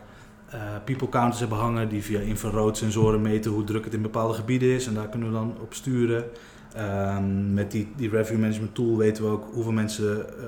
people 0.85 1.09
counters 1.09 1.40
hebben 1.40 1.59
hangen 1.59 1.88
die 1.88 2.02
via 2.02 2.21
infraroodsensoren 2.21 3.23
meten 3.23 3.50
hoe 3.50 3.64
druk 3.64 3.85
het 3.85 3.95
in 3.95 4.02
bepaalde 4.02 4.35
gebieden 4.35 4.69
is. 4.69 4.87
En 4.87 4.95
daar 4.95 5.09
kunnen 5.09 5.28
we 5.28 5.35
dan 5.35 5.54
op 5.61 5.75
sturen. 5.75 6.25
Um, 6.79 7.55
met 7.55 7.71
die, 7.71 7.93
die 7.97 8.11
revenue 8.11 8.41
management 8.41 8.75
tool 8.75 8.97
weten 8.97 9.25
we 9.25 9.31
ook 9.31 9.49
hoeveel 9.53 9.73
mensen 9.73 10.19
uh, 10.19 10.45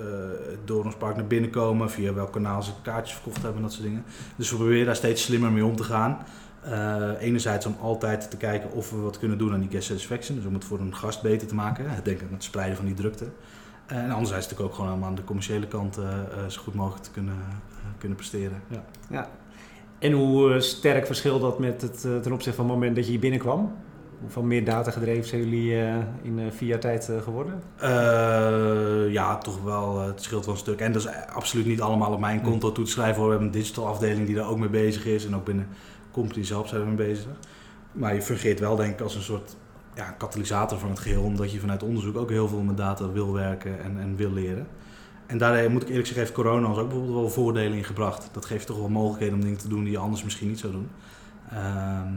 door 0.65 0.85
ons 0.85 0.95
park 0.95 1.17
naar 1.17 1.27
binnen 1.27 1.51
komen, 1.51 1.91
via 1.91 2.15
welk 2.15 2.33
kanaal 2.33 2.63
ze 2.63 2.71
kaartjes 2.83 3.15
verkocht 3.15 3.43
hebben 3.43 3.57
en 3.57 3.63
dat 3.63 3.73
soort 3.73 3.85
dingen. 3.85 4.05
Dus 4.37 4.51
we 4.51 4.57
proberen 4.57 4.87
daar 4.87 4.97
steeds 4.97 5.23
slimmer 5.23 5.53
mee 5.53 5.65
om 5.65 5.77
te 5.77 5.85
gaan. 5.85 6.19
Uh, 6.67 7.11
enerzijds 7.19 7.67
om 7.67 7.77
altijd 7.81 8.31
te 8.31 8.37
kijken 8.37 8.73
of 8.73 8.91
we 8.91 8.97
wat 8.97 9.19
kunnen 9.19 9.39
doen 9.39 9.53
aan 9.53 9.61
die 9.61 9.71
guest 9.71 9.87
satisfaction, 9.87 10.37
dus 10.37 10.47
om 10.47 10.55
het 10.55 10.65
voor 10.65 10.81
een 10.81 10.95
gast 10.95 11.23
beter 11.23 11.49
te 11.49 11.55
maken. 11.55 11.85
Denk 12.05 12.21
aan 12.21 12.29
het 12.33 12.45
spreiden 12.45 12.77
van 12.77 12.87
die 12.87 12.95
drukte. 12.95 13.25
En 13.87 14.11
anderzijds 14.11 14.49
natuurlijk 14.49 14.71
ook 14.71 14.75
gewoon 14.75 15.05
aan 15.05 15.15
de 15.15 15.25
commerciële 15.25 15.67
kant 15.67 15.99
zo 16.49 16.63
goed 16.63 16.75
mogelijk 16.75 17.05
te 17.05 17.11
kunnen, 17.11 17.37
kunnen 17.99 18.17
presteren. 18.17 18.63
Ja. 18.69 18.85
ja. 19.11 19.29
En 19.99 20.13
hoe 20.13 20.61
sterk 20.61 21.07
verschilt 21.07 21.41
dat 21.41 21.59
met 21.59 21.83
het, 21.83 22.01
ten 22.01 22.33
opzichte 22.33 22.57
van 22.57 22.65
het 22.65 22.75
moment 22.75 22.97
dat 22.97 23.05
je 23.05 23.11
hier 23.11 23.21
binnenkwam? 23.21 23.73
Hoeveel 24.23 24.43
meer 24.43 24.65
data 24.65 24.91
gedreven 24.91 25.25
zijn 25.25 25.41
jullie 25.43 25.73
uh, 25.73 25.97
in 26.23 26.39
uh, 26.39 26.51
vier 26.51 26.69
jaar 26.69 26.79
tijd 26.79 27.09
uh, 27.11 27.23
geworden? 27.23 27.63
ja, 29.13 29.39
toch 29.39 29.63
wel. 29.63 30.01
het 30.01 30.23
scheelt 30.23 30.45
wel 30.45 30.55
een 30.55 30.61
stuk. 30.61 30.81
En 30.81 30.93
dat 30.93 31.03
is 31.03 31.09
absoluut 31.33 31.67
niet 31.67 31.81
allemaal 31.81 32.13
op 32.13 32.21
mijn 32.21 32.39
hm. 32.39 32.45
konto 32.45 32.73
toe 32.73 32.85
te 32.85 32.91
schrijven. 32.91 33.17
Hoor. 33.17 33.25
We 33.25 33.31
hebben 33.31 33.53
een 33.53 33.61
digital 33.61 33.87
afdeling 33.87 34.27
die 34.27 34.35
daar 34.35 34.49
ook 34.49 34.59
mee 34.59 34.69
bezig 34.69 35.05
is. 35.05 35.27
En 35.27 35.37
ook 35.37 35.45
binnen 35.45 35.69
Company 36.11 36.45
zelf 36.45 36.69
zijn 36.69 36.81
we 36.81 36.87
mee 36.87 36.97
bezig. 36.97 37.27
Maar 37.93 38.15
je 38.15 38.23
fungeert 38.23 38.61
wel 38.61 38.77
denk 38.77 38.93
ik 38.93 39.01
als 39.01 39.15
een 39.15 39.23
soort 39.23 39.57
ja, 39.95 40.11
katalysator 40.11 40.79
van 40.79 40.91
het 40.91 40.99
geheel. 40.99 41.23
Omdat 41.23 41.53
je 41.53 41.61
vanuit 41.61 41.83
onderzoek 41.83 42.17
ook 42.17 42.31
heel 42.31 42.49
veel 42.49 42.63
met 42.63 42.77
data 42.77 43.11
wil 43.11 43.33
werken 43.33 43.83
en, 43.83 44.01
en 44.01 44.17
wil 44.17 44.33
leren. 44.33 44.67
En 45.27 45.39
daar 45.39 45.71
moet 45.71 45.83
ik 45.83 45.89
eerlijk 45.89 46.07
zeggen, 46.07 46.25
heeft 46.25 46.37
corona 46.37 46.69
ons 46.69 46.79
ook 46.79 46.89
bijvoorbeeld 46.89 47.19
wel 47.19 47.31
voordelen 47.31 47.79
in 47.79 47.85
gebracht. 47.85 48.29
Dat 48.33 48.45
geeft 48.45 48.67
toch 48.67 48.79
wel 48.79 48.89
mogelijkheden 48.89 49.35
om 49.35 49.41
dingen 49.41 49.59
te 49.59 49.69
doen 49.69 49.83
die 49.83 49.93
je 49.93 49.99
anders 49.99 50.25
misschien 50.25 50.49
niet 50.49 50.59
zou 50.59 50.73
doen. 50.73 50.89
Ehm, 51.51 52.09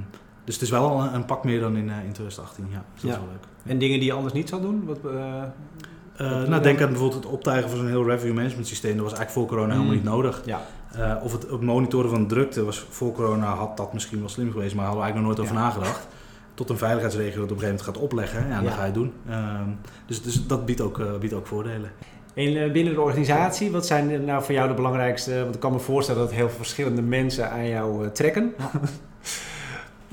dus 0.46 0.54
het 0.54 0.64
is 0.64 0.70
wel 0.70 1.00
een, 1.00 1.14
een 1.14 1.26
pak 1.26 1.44
meer 1.44 1.60
dan 1.60 1.78
in, 1.78 1.88
uh, 1.88 2.04
in 2.04 2.12
2018. 2.12 2.68
Ja, 2.72 2.84
dus 2.94 3.02
dat 3.02 3.12
is 3.12 3.18
wel 3.18 3.28
leuk. 3.28 3.72
En 3.72 3.78
dingen 3.78 4.00
die 4.00 4.08
je 4.08 4.14
anders 4.14 4.34
niet 4.34 4.50
zou 4.50 4.62
doen? 4.62 4.86
Wat, 4.86 5.00
uh, 5.06 6.48
nou, 6.48 6.62
denk 6.62 6.82
aan 6.82 6.90
bijvoorbeeld 6.90 7.24
het 7.24 7.34
optuigen 7.34 7.70
van 7.70 7.80
zo'n 7.80 7.88
heel 7.88 8.06
revenue 8.06 8.34
management 8.34 8.68
systeem. 8.68 8.96
Dat 8.96 9.04
was 9.04 9.14
eigenlijk 9.14 9.32
voor 9.32 9.58
corona 9.58 9.74
helemaal 9.74 9.94
mm. 9.94 9.98
niet 9.98 10.10
nodig. 10.10 10.42
Ja. 10.46 10.62
Uh, 10.98 11.16
of 11.24 11.32
het, 11.32 11.50
het, 11.50 11.62
monitoren 11.62 12.10
van 12.10 12.28
drukte 12.28 12.64
was 12.66 12.86
voor 12.90 13.12
corona 13.12 13.54
had 13.54 13.78
dat 13.78 13.94
misschien 13.94 14.20
wel 14.20 14.30
slim 14.30 14.52
geweest, 14.52 14.76
maar 14.76 14.86
hadden 14.86 15.04
we 15.04 15.08
eigenlijk 15.12 15.38
nog 15.38 15.48
nooit 15.48 15.62
over 15.62 15.82
nagedacht. 15.82 16.08
Tot 16.54 16.70
een 16.70 16.78
veiligheidsregio 16.78 17.42
dat 17.42 17.52
op 17.52 17.58
een 17.58 17.64
gegeven 17.64 17.86
moment 17.86 17.98
gaat 17.98 18.04
opleggen, 18.04 18.48
ja, 18.48 18.56
ja. 18.56 18.62
dan 18.62 18.72
ga 18.72 18.86
je 18.86 18.92
doen. 18.92 19.14
Uh, 19.30 19.60
dus, 20.06 20.22
dus 20.22 20.48
dat 20.48 20.66
biedt 20.66 20.82
ook, 20.82 21.20
biedt 21.20 21.34
ook 21.34 21.48
voordelen. 21.48 21.92
En 22.34 22.72
binnen 22.72 22.94
de 22.94 23.02
organisatie, 23.02 23.72
wat 23.72 23.86
zijn 23.86 24.26
nou 24.26 24.44
voor 24.44 24.54
jou 24.54 24.68
de 24.68 24.74
belangrijkste? 24.74 25.42
Want 25.44 25.56
ik 25.56 25.62
kan 25.62 25.72
me 25.72 25.80
voorstellen 25.80 26.22
dat 26.22 26.32
heel 26.32 26.48
veel 26.48 26.58
verschillende 26.58 27.02
mensen 27.02 27.52
aan 27.52 27.68
jou 27.68 28.12
trekken. 28.12 28.54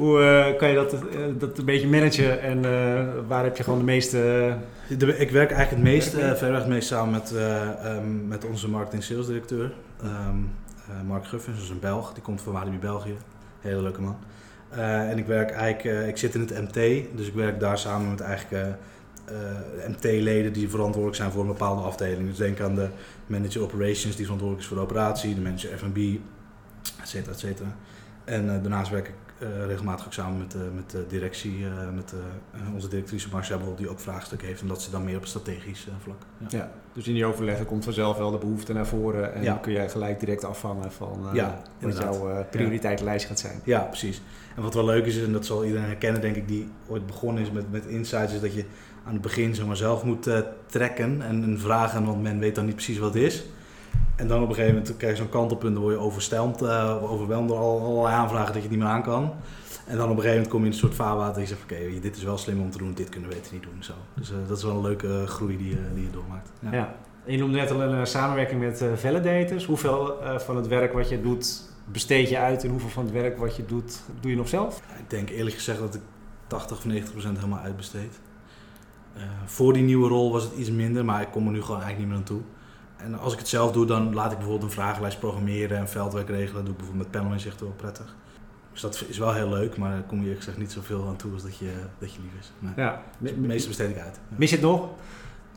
Hoe 0.02 0.20
uh, 0.20 0.58
kan 0.58 0.68
je 0.68 0.74
dat, 0.74 0.92
uh, 0.92 1.00
dat 1.38 1.58
een 1.58 1.64
beetje 1.64 1.88
managen 1.88 2.40
en 2.40 2.58
uh, 2.58 3.28
waar 3.28 3.44
heb 3.44 3.56
je 3.56 3.62
gewoon 3.62 3.78
de 3.78 3.84
meeste... 3.84 4.18
De, 4.98 5.16
ik 5.16 5.30
werk 5.30 5.50
eigenlijk 5.50 5.70
het 5.70 5.92
meest, 5.92 6.10
verder 6.38 6.54
het 6.54 6.66
meest 6.66 6.88
samen 6.88 7.10
met, 7.10 7.34
um, 7.84 8.26
met 8.26 8.44
onze 8.44 8.68
marketing 8.68 9.02
sales 9.02 9.26
directeur. 9.26 9.72
Um, 10.04 10.50
Mark 11.06 11.26
Guffens, 11.26 11.56
dat 11.56 11.64
is 11.64 11.70
een 11.70 11.80
Belg, 11.80 12.12
die 12.12 12.22
komt 12.22 12.40
van 12.40 12.52
Walibi 12.52 12.78
België. 12.78 13.16
Hele 13.60 13.82
leuke 13.82 14.00
man. 14.00 14.16
en 15.08 15.18
ik 15.18 15.26
werk 15.26 15.50
eigenlijk, 15.50 16.08
ik 16.08 16.16
zit 16.16 16.34
in 16.34 16.40
het 16.40 16.50
MT, 16.50 16.74
dus 17.16 17.26
ik 17.26 17.34
werk 17.34 17.60
daar 17.60 17.78
samen 17.78 18.10
met 18.10 18.20
eigenlijk 18.20 18.76
MT-leden 19.88 20.52
die 20.52 20.68
verantwoordelijk 20.68 21.16
zijn 21.16 21.30
voor 21.30 21.40
een 21.40 21.46
bepaalde 21.46 21.82
afdeling. 21.82 22.28
Dus 22.28 22.36
denk 22.36 22.60
aan 22.60 22.74
de 22.74 22.88
manager 23.26 23.62
operations 23.62 24.16
die 24.16 24.24
verantwoordelijk 24.24 24.60
is 24.60 24.66
voor 24.66 24.76
de 24.76 24.82
operatie, 24.82 25.34
de 25.34 25.40
manager 25.40 25.78
F&B, 25.78 25.98
et 27.00 27.08
cetera, 27.08 27.32
et 27.32 27.38
cetera. 27.38 27.68
En 28.24 28.46
daarnaast 28.46 28.90
werk 28.90 29.08
ik 29.08 29.14
regelmatig 29.66 30.06
ook 30.06 30.12
samen 30.12 30.38
met, 30.38 30.54
uh, 30.54 30.60
met 30.74 30.90
de 30.90 31.04
directie, 31.08 31.58
uh, 31.58 31.68
met 31.94 32.14
onze 32.74 32.88
directrice 32.88 33.28
Marcia 33.32 33.58
die 33.76 33.88
ook 33.88 34.00
vraagstukken 34.00 34.48
heeft 34.48 34.60
en 34.60 34.68
dat 34.68 34.82
ze 34.82 34.90
dan 34.90 35.04
meer 35.04 35.16
op 35.16 35.26
strategisch 35.26 35.88
vlak. 36.02 36.22
Ja. 36.38 36.46
ja. 36.58 36.70
dus 36.92 37.08
in 37.08 37.14
die 37.14 37.24
overleggen 37.24 37.66
komt 37.66 37.84
vanzelf 37.84 38.16
wel 38.16 38.30
de 38.30 38.38
behoefte 38.38 38.72
naar 38.72 38.86
voren 38.86 39.34
en 39.34 39.44
dan 39.44 39.60
kun 39.60 39.72
je 39.72 39.88
gelijk 39.88 40.20
direct 40.20 40.44
afvangen 40.44 40.92
van 40.92 41.22
wat 41.80 41.96
jouw 41.98 42.46
prioriteitenlijst 42.50 43.26
gaat 43.26 43.38
zijn. 43.38 43.60
Ja, 43.64 43.80
precies. 43.80 44.22
En 44.56 44.62
wat 44.62 44.74
wel 44.74 44.84
leuk 44.84 45.06
is, 45.06 45.22
en 45.22 45.32
dat 45.32 45.46
zal 45.46 45.64
iedereen 45.64 45.86
herkennen 45.86 46.20
denk 46.20 46.36
ik 46.36 46.48
die 46.48 46.68
ooit 46.88 47.06
begonnen 47.06 47.42
is 47.42 47.50
met, 47.50 47.70
met 47.70 47.86
insights, 47.86 48.32
is 48.32 48.40
dat 48.40 48.54
je 48.54 48.64
aan 49.04 49.12
het 49.12 49.22
begin 49.22 49.54
zeg 49.54 49.66
maar, 49.66 49.76
zelf 49.76 50.04
moet 50.04 50.30
trekken 50.66 51.22
en, 51.22 51.42
en 51.42 51.60
vragen, 51.60 52.04
want 52.04 52.22
men 52.22 52.38
weet 52.38 52.54
dan 52.54 52.64
niet 52.64 52.74
precies 52.74 52.98
wat 52.98 53.14
het 53.14 53.22
is. 53.22 53.44
En 54.16 54.28
dan 54.28 54.42
op 54.42 54.48
een 54.48 54.54
gegeven 54.54 54.74
moment 54.74 54.96
krijg 54.96 55.16
je 55.16 55.22
zo'n 55.22 55.30
kantelpunt, 55.30 55.74
dan 55.74 55.82
word 55.82 55.94
je 55.94 56.00
overstelpt, 56.00 56.62
uh, 56.62 57.12
overweldigd 57.12 57.48
door 57.48 57.58
allerlei 57.58 58.14
aanvragen 58.14 58.46
dat 58.46 58.54
je 58.54 58.60
het 58.60 58.70
niet 58.70 58.78
meer 58.78 58.88
aan 58.88 59.02
kan. 59.02 59.32
En 59.86 59.96
dan 59.96 60.10
op 60.10 60.16
een 60.16 60.22
gegeven 60.22 60.34
moment 60.34 60.48
kom 60.48 60.60
je 60.60 60.66
in 60.66 60.72
een 60.72 60.78
soort 60.78 60.94
vaarwater 60.94 61.34
en 61.34 61.40
je 61.40 61.46
zegt 61.46 61.62
oké, 61.62 62.00
dit 62.00 62.16
is 62.16 62.22
wel 62.22 62.38
slim 62.38 62.60
om 62.60 62.70
te 62.70 62.78
doen, 62.78 62.92
dit 62.94 63.08
kunnen 63.08 63.28
we 63.28 63.34
beter 63.34 63.52
niet 63.52 63.62
doen. 63.62 63.76
Zo. 63.82 63.92
Dus 64.14 64.30
uh, 64.30 64.36
dat 64.48 64.56
is 64.56 64.64
wel 64.64 64.74
een 64.74 64.82
leuke 64.82 65.24
groei 65.26 65.56
die, 65.56 65.76
die 65.94 66.04
je 66.04 66.10
doormaakt. 66.10 66.50
Ja. 66.58 66.72
ja. 66.72 66.94
En 67.24 67.32
je 67.32 67.38
noemde 67.38 67.58
net 67.58 67.70
al 67.70 67.82
een 67.82 68.06
samenwerking 68.06 68.60
met 68.60 68.84
validators. 68.94 69.64
Hoeveel 69.64 70.16
van 70.36 70.56
het 70.56 70.66
werk 70.66 70.92
wat 70.92 71.08
je 71.08 71.20
doet 71.20 71.70
besteed 71.84 72.28
je 72.28 72.38
uit 72.38 72.64
en 72.64 72.70
hoeveel 72.70 72.88
van 72.88 73.04
het 73.04 73.12
werk 73.12 73.38
wat 73.38 73.56
je 73.56 73.66
doet, 73.66 74.02
doe 74.20 74.30
je 74.30 74.36
nog 74.36 74.48
zelf? 74.48 74.82
ik 74.98 75.10
denk 75.10 75.30
eerlijk 75.30 75.56
gezegd 75.56 75.78
dat 75.78 75.94
ik 75.94 76.00
80 76.46 76.76
of 76.76 76.84
90 76.84 77.12
procent 77.12 77.36
helemaal 77.36 77.58
uitbesteed. 77.58 78.20
voor 79.44 79.72
die 79.72 79.82
nieuwe 79.82 80.08
rol 80.08 80.32
was 80.32 80.42
het 80.42 80.52
iets 80.56 80.70
minder, 80.70 81.04
maar 81.04 81.20
ik 81.20 81.30
kom 81.30 81.46
er 81.46 81.52
nu 81.52 81.62
gewoon 81.62 81.80
eigenlijk 81.80 81.98
niet 81.98 82.08
meer 82.08 82.16
aan 82.16 82.36
toe. 82.36 82.40
En 83.04 83.18
als 83.18 83.32
ik 83.32 83.38
het 83.38 83.48
zelf 83.48 83.72
doe, 83.72 83.86
dan 83.86 84.14
laat 84.14 84.32
ik 84.32 84.38
bijvoorbeeld 84.38 84.70
een 84.70 84.76
vragenlijst 84.76 85.18
programmeren 85.18 85.78
en 85.78 85.88
veldwerk 85.88 86.28
regelen. 86.28 86.54
Dat 86.54 86.64
doe 86.64 86.72
ik 86.72 86.78
bijvoorbeeld 86.78 87.12
met 87.12 87.20
panel 87.20 87.32
inzichten 87.32 87.66
wel 87.66 87.74
prettig. 87.74 88.14
Dus 88.72 88.80
dat 88.80 89.04
is 89.08 89.18
wel 89.18 89.32
heel 89.32 89.48
leuk, 89.48 89.76
maar 89.76 89.90
daar 89.90 90.02
kom 90.02 90.24
je 90.24 90.34
gezegd 90.34 90.58
niet 90.58 90.72
zoveel 90.72 91.06
aan 91.08 91.16
toe 91.16 91.32
als 91.32 91.42
dat 91.42 91.56
je, 91.56 91.72
dat 91.98 92.12
je 92.12 92.20
lief 92.20 92.40
is. 92.40 92.52
Nee. 92.58 92.72
Ja. 92.76 93.02
Dus 93.18 93.32
meeste 93.34 93.68
besteed 93.68 93.90
ik 93.90 93.98
uit. 93.98 94.18
Mis 94.28 94.50
je 94.50 94.56
het 94.56 94.64
nog? 94.64 94.88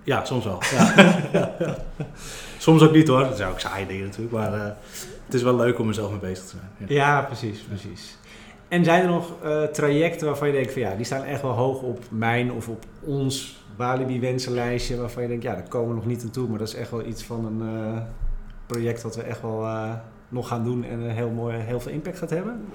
Ja, 0.03 0.25
soms 0.25 0.43
wel. 0.43 0.61
Ja. 0.71 1.53
soms 2.57 2.81
ook 2.81 2.91
niet 2.91 3.07
hoor. 3.07 3.23
Dat 3.23 3.37
zou 3.37 3.53
ik 3.53 3.59
saai 3.59 3.87
dingen 3.87 4.05
natuurlijk, 4.05 4.33
maar 4.33 4.53
uh, 4.53 4.63
het 5.25 5.33
is 5.33 5.41
wel 5.41 5.55
leuk 5.55 5.79
om 5.79 5.87
mezelf 5.87 6.09
mee 6.09 6.19
bezig 6.19 6.45
te 6.45 6.55
zijn. 6.77 6.89
Ja 6.89 7.21
precies, 7.21 7.59
precies. 7.59 8.17
En 8.67 8.84
zijn 8.84 9.01
er 9.01 9.10
nog 9.10 9.34
uh, 9.43 9.63
trajecten 9.63 10.27
waarvan 10.27 10.48
je 10.48 10.53
denkt 10.53 10.74
van 10.74 10.81
ja, 10.81 10.95
die 10.95 11.05
staan 11.05 11.24
echt 11.24 11.41
wel 11.41 11.51
hoog 11.51 11.81
op 11.81 12.03
mijn 12.10 12.51
of 12.51 12.67
op 12.67 12.86
ons 13.03 13.63
Walibi 13.75 14.19
wensenlijstje 14.19 14.98
waarvan 14.98 15.22
je 15.22 15.27
denkt, 15.27 15.43
ja, 15.43 15.53
daar 15.53 15.67
komen 15.67 15.89
we 15.89 15.95
nog 15.95 16.05
niet 16.05 16.24
aan 16.24 16.29
toe, 16.29 16.50
maar 16.50 16.60
dat 16.60 16.67
is 16.67 16.75
echt 16.75 16.91
wel 16.91 17.05
iets 17.05 17.24
van 17.24 17.45
een 17.45 17.75
uh, 17.75 18.01
project 18.65 19.01
wat 19.01 19.15
we 19.15 19.22
echt 19.22 19.41
wel 19.41 19.62
uh, 19.63 19.93
nog 20.29 20.48
gaan 20.48 20.63
doen 20.63 20.84
en 20.84 21.10
heel, 21.10 21.29
mooi, 21.29 21.57
heel 21.57 21.79
veel 21.79 21.91
impact 21.91 22.17
gaat 22.17 22.29
hebben? 22.29 22.65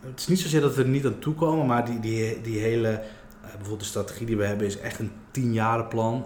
Het 0.00 0.20
is 0.20 0.26
niet 0.26 0.40
zozeer 0.40 0.60
dat 0.60 0.74
we 0.74 0.82
er 0.82 0.88
niet 0.88 1.06
aan 1.06 1.18
toe 1.18 1.34
komen, 1.34 1.66
maar 1.66 1.84
die, 1.84 2.00
die, 2.00 2.40
die 2.40 2.58
hele, 2.58 3.02
bijvoorbeeld 3.40 3.80
de 3.80 3.86
strategie 3.86 4.26
die 4.26 4.36
we 4.36 4.44
hebben 4.44 4.66
is 4.66 4.80
echt 4.80 4.98
een 4.98 5.10
tienjarenplan, 5.30 6.24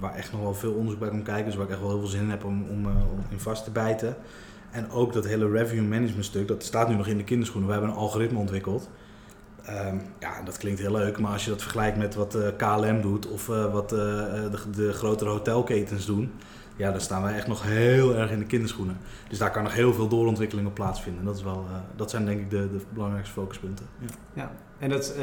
waar 0.00 0.14
echt 0.14 0.32
nog 0.32 0.40
wel 0.40 0.54
veel 0.54 0.72
onderzoek 0.72 1.00
bij 1.00 1.08
komt 1.08 1.22
kijken, 1.22 1.44
dus 1.44 1.54
waar 1.54 1.64
ik 1.64 1.70
echt 1.70 1.80
wel 1.80 1.90
heel 1.90 1.98
veel 1.98 2.08
zin 2.08 2.20
in 2.20 2.30
heb 2.30 2.44
om, 2.44 2.62
om, 2.70 2.86
om 2.86 3.24
in 3.30 3.40
vast 3.40 3.64
te 3.64 3.70
bijten. 3.70 4.16
En 4.70 4.90
ook 4.90 5.12
dat 5.12 5.26
hele 5.26 5.50
revenue 5.50 5.88
management 5.88 6.24
stuk, 6.24 6.48
dat 6.48 6.62
staat 6.62 6.88
nu 6.88 6.94
nog 6.94 7.06
in 7.06 7.16
de 7.16 7.24
kinderschoenen. 7.24 7.68
We 7.68 7.74
hebben 7.74 7.92
een 7.92 7.98
algoritme 8.00 8.38
ontwikkeld 8.38 8.88
Um, 9.70 10.02
ja, 10.18 10.42
dat 10.42 10.56
klinkt 10.56 10.80
heel 10.80 10.92
leuk, 10.92 11.18
maar 11.18 11.32
als 11.32 11.44
je 11.44 11.50
dat 11.50 11.62
vergelijkt 11.62 11.96
met 11.96 12.14
wat 12.14 12.34
eh, 12.34 12.48
KLM 12.56 13.00
doet 13.00 13.28
of 13.28 13.48
uh, 13.48 13.72
wat 13.72 13.92
uh, 13.92 13.98
de, 13.98 14.70
de, 14.74 14.92
grotere 14.92 15.30
hotelketens 15.30 16.06
doen, 16.06 16.32
ja, 16.76 16.90
dan 16.90 17.00
staan 17.00 17.22
wij 17.22 17.34
echt 17.34 17.46
nog 17.46 17.62
heel 17.62 18.14
erg 18.14 18.30
in 18.30 18.38
de 18.38 18.44
kinderschoenen. 18.44 18.98
Dus 19.28 19.38
daar 19.38 19.50
kan 19.50 19.62
nog 19.62 19.74
heel 19.74 19.94
veel 19.94 20.08
doorontwikkeling 20.08 20.68
op 20.68 20.74
plaatsvinden. 20.74 21.24
Dat, 21.24 21.36
is 21.36 21.42
wel, 21.42 21.66
dat 21.96 22.10
zijn 22.10 22.24
denk 22.24 22.40
ik 22.40 22.50
de, 22.50 22.70
de 22.70 22.80
belangrijkste 22.92 23.34
focuspunten. 23.34 23.86
Ja. 23.98 24.06
ja. 24.32 24.50
En 24.78 24.88
dat 24.88 25.14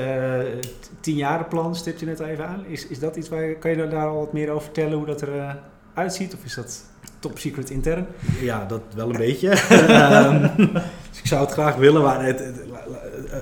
tienjarenplan 1.00 1.76
stipt 1.76 2.00
je 2.00 2.06
net 2.06 2.20
even 2.20 2.48
aan. 2.48 2.66
Is, 2.66 2.88
is 2.88 3.00
dat 3.00 3.16
iets 3.16 3.30
waar 3.30 3.56
kan 3.56 3.72
je 3.72 3.88
daar 3.88 4.08
al 4.08 4.20
wat 4.20 4.34
meer 4.34 4.50
over 4.50 4.64
vertellen 4.64 4.98
hoe 4.98 5.06
dat 5.06 5.22
eruit 5.22 5.58
uitziet? 5.94 6.34
Of 6.34 6.44
is 6.44 6.56
dat 6.56 6.84
top 7.20 7.40
secret 7.40 7.70
intern? 7.70 8.06
Ja, 8.42 8.66
dat 8.66 8.82
wel 8.96 9.10
een 9.10 9.18
beetje. 9.28 9.50
um, 9.50 10.52
dus 11.10 11.20
ik 11.20 11.28
zou 11.28 11.42
het 11.42 11.52
graag 11.52 11.76
willen, 11.76 12.02
maar 12.02 12.26
het, 12.26 12.40
het, 12.40 12.56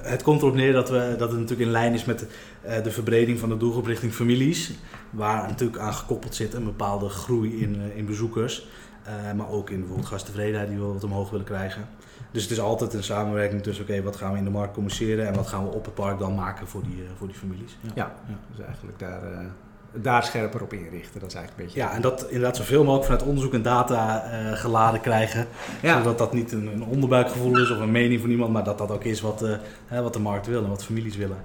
het 0.03 0.23
komt 0.23 0.41
erop 0.41 0.55
neer 0.55 0.73
dat, 0.73 0.89
we, 0.89 1.15
dat 1.17 1.29
het 1.29 1.39
natuurlijk 1.39 1.67
in 1.67 1.71
lijn 1.71 1.93
is 1.93 2.05
met 2.05 2.25
uh, 2.65 2.83
de 2.83 2.91
verbreding 2.91 3.39
van 3.39 3.49
de 3.49 3.57
doelgroep 3.57 3.85
richting 3.85 4.13
families. 4.13 4.71
Waar 5.09 5.47
natuurlijk 5.47 5.79
aan 5.79 5.93
gekoppeld 5.93 6.35
zit 6.35 6.53
een 6.53 6.63
bepaalde 6.63 7.09
groei 7.09 7.61
in, 7.61 7.75
uh, 7.75 7.97
in 7.97 8.05
bezoekers. 8.05 8.67
Uh, 9.07 9.33
maar 9.33 9.49
ook 9.49 9.69
in 9.69 9.77
bijvoorbeeld 9.77 10.07
gasttevredenheid 10.07 10.69
die 10.69 10.77
we 10.77 10.83
wat 10.85 11.03
omhoog 11.03 11.29
willen 11.29 11.45
krijgen. 11.45 11.87
Dus 12.31 12.41
het 12.41 12.51
is 12.51 12.59
altijd 12.59 12.93
een 12.93 13.03
samenwerking 13.03 13.63
tussen 13.63 13.83
oké, 13.83 13.93
okay, 13.93 14.03
wat 14.03 14.15
gaan 14.15 14.31
we 14.31 14.37
in 14.37 14.43
de 14.43 14.49
markt 14.49 14.73
communiceren 14.73 15.27
en 15.27 15.33
wat 15.33 15.47
gaan 15.47 15.63
we 15.63 15.69
op 15.69 15.85
het 15.85 15.93
park 15.93 16.19
dan 16.19 16.35
maken 16.35 16.67
voor 16.67 16.83
die, 16.83 17.03
voor 17.17 17.27
die 17.27 17.35
families. 17.35 17.77
Ja, 17.81 17.91
ja, 17.95 18.13
ja. 18.27 18.35
dus 18.55 18.65
eigenlijk 18.65 18.99
daar 18.99 19.21
daar 19.93 20.23
scherper 20.23 20.61
op 20.61 20.73
inrichten. 20.73 21.19
Dat 21.19 21.29
is 21.29 21.35
eigenlijk 21.35 21.57
een 21.57 21.65
beetje. 21.65 21.79
Ja, 21.79 21.95
en 21.95 22.01
dat 22.01 22.25
inderdaad 22.27 22.57
zoveel 22.57 22.83
mogelijk 22.83 23.05
vanuit 23.05 23.23
onderzoek 23.23 23.53
en 23.53 23.61
data 23.61 24.23
uh, 24.25 24.51
geladen 24.53 25.01
krijgen. 25.01 25.47
Zodat 25.81 26.17
dat 26.17 26.33
niet 26.33 26.51
een, 26.51 26.67
een, 26.67 26.83
onderbuikgevoel 26.83 27.59
is 27.59 27.71
of 27.71 27.79
een 27.79 27.91
mening 27.91 28.21
van 28.21 28.29
iemand, 28.29 28.53
maar 28.53 28.63
dat 28.63 28.77
dat 28.77 28.91
ook 28.91 29.03
is 29.03 29.21
wat, 29.21 29.43
uh, 29.91 29.99
wat 29.99 30.13
de 30.13 30.19
markt 30.19 30.47
wil 30.47 30.63
en 30.63 30.69
wat 30.69 30.85
families 30.85 31.15
willen. 31.15 31.37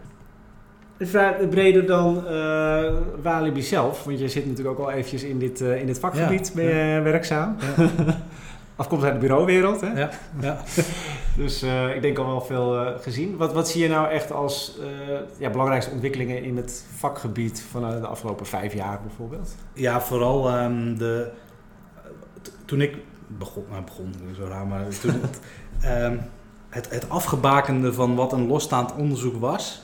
Breder 1.50 1.86
dan 1.86 2.24
uh, 2.30 2.92
Walibi 3.22 3.62
zelf, 3.62 4.04
want 4.04 4.18
je 4.18 4.28
zit 4.28 4.46
natuurlijk 4.46 4.78
ook 4.78 4.86
al 4.86 4.92
eventjes 4.92 5.22
in 5.22 5.38
dit, 5.38 5.60
in 5.60 5.86
dit 5.86 5.98
vakgebied 5.98 6.52
ja, 6.54 6.62
ja. 6.62 7.02
werkzaam. 7.02 7.56
Ja. 7.76 7.90
afkomstig 8.78 9.10
uit 9.10 9.20
de 9.20 9.26
bureauwereld. 9.26 9.80
Hè? 9.80 10.00
Ja, 10.00 10.10
ja. 10.40 10.62
dus 11.38 11.62
uh, 11.62 11.94
ik 11.94 12.02
denk 12.02 12.18
al 12.18 12.26
wel 12.26 12.40
veel 12.40 12.84
uh, 12.84 12.98
gezien. 12.98 13.36
Wat, 13.36 13.52
wat 13.52 13.68
zie 13.68 13.82
je 13.82 13.88
nou 13.88 14.08
echt 14.08 14.32
als 14.32 14.78
uh, 14.80 14.86
ja, 15.38 15.50
belangrijkste 15.50 15.90
ontwikkelingen 15.90 16.42
in 16.42 16.56
het 16.56 16.84
vakgebied 16.96 17.62
van 17.70 18.00
de 18.00 18.06
afgelopen 18.06 18.46
vijf 18.46 18.74
jaar 18.74 19.00
bijvoorbeeld? 19.00 19.54
Ja, 19.72 20.00
vooral 20.00 20.62
um, 20.62 20.98
de, 20.98 21.30
toen 22.64 22.80
ik 22.80 22.96
begon, 23.26 23.64
nou 23.70 23.82
begon, 23.82 24.14
zo 24.36 24.44
raar, 24.44 24.66
maar 24.66 24.88
toen 25.00 25.20
het, 25.28 25.40
um, 25.84 26.20
het, 26.68 26.90
het 26.90 27.08
afgebakende 27.08 27.92
van 27.92 28.14
wat 28.14 28.32
een 28.32 28.46
losstaand 28.46 28.94
onderzoek 28.94 29.40
was, 29.40 29.82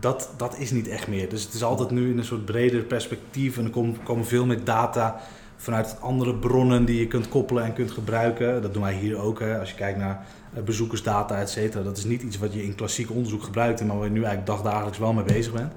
dat, 0.00 0.30
dat 0.36 0.58
is 0.58 0.70
niet 0.70 0.88
echt 0.88 1.08
meer. 1.08 1.28
Dus 1.28 1.44
het 1.44 1.54
is 1.54 1.62
altijd 1.62 1.90
nu 1.90 2.10
in 2.10 2.18
een 2.18 2.24
soort 2.24 2.44
breder 2.44 2.82
perspectief 2.82 3.58
en 3.58 3.64
er 3.64 3.70
komen, 3.70 4.02
komen 4.02 4.26
veel 4.26 4.46
meer 4.46 4.64
data 4.64 5.20
vanuit 5.62 5.96
andere 6.00 6.34
bronnen 6.34 6.84
die 6.84 6.98
je 6.98 7.06
kunt 7.06 7.28
koppelen 7.28 7.64
en 7.64 7.72
kunt 7.72 7.90
gebruiken. 7.90 8.62
Dat 8.62 8.72
doen 8.72 8.82
wij 8.82 8.94
hier 8.94 9.18
ook. 9.18 9.40
Hè. 9.40 9.58
Als 9.58 9.70
je 9.70 9.76
kijkt 9.76 9.98
naar 9.98 10.26
eh, 10.54 10.62
bezoekersdata, 10.62 11.40
et 11.40 11.50
cetera. 11.50 11.82
Dat 11.82 11.96
is 11.96 12.04
niet 12.04 12.22
iets 12.22 12.38
wat 12.38 12.52
je 12.52 12.64
in 12.64 12.74
klassiek 12.74 13.10
onderzoek 13.10 13.42
gebruikt, 13.42 13.84
maar 13.84 13.96
waar 13.96 14.04
je 14.04 14.12
nu 14.12 14.24
eigenlijk 14.24 14.46
dagdagelijks 14.46 14.98
wel 14.98 15.12
mee 15.12 15.24
bezig 15.24 15.52
bent. 15.52 15.72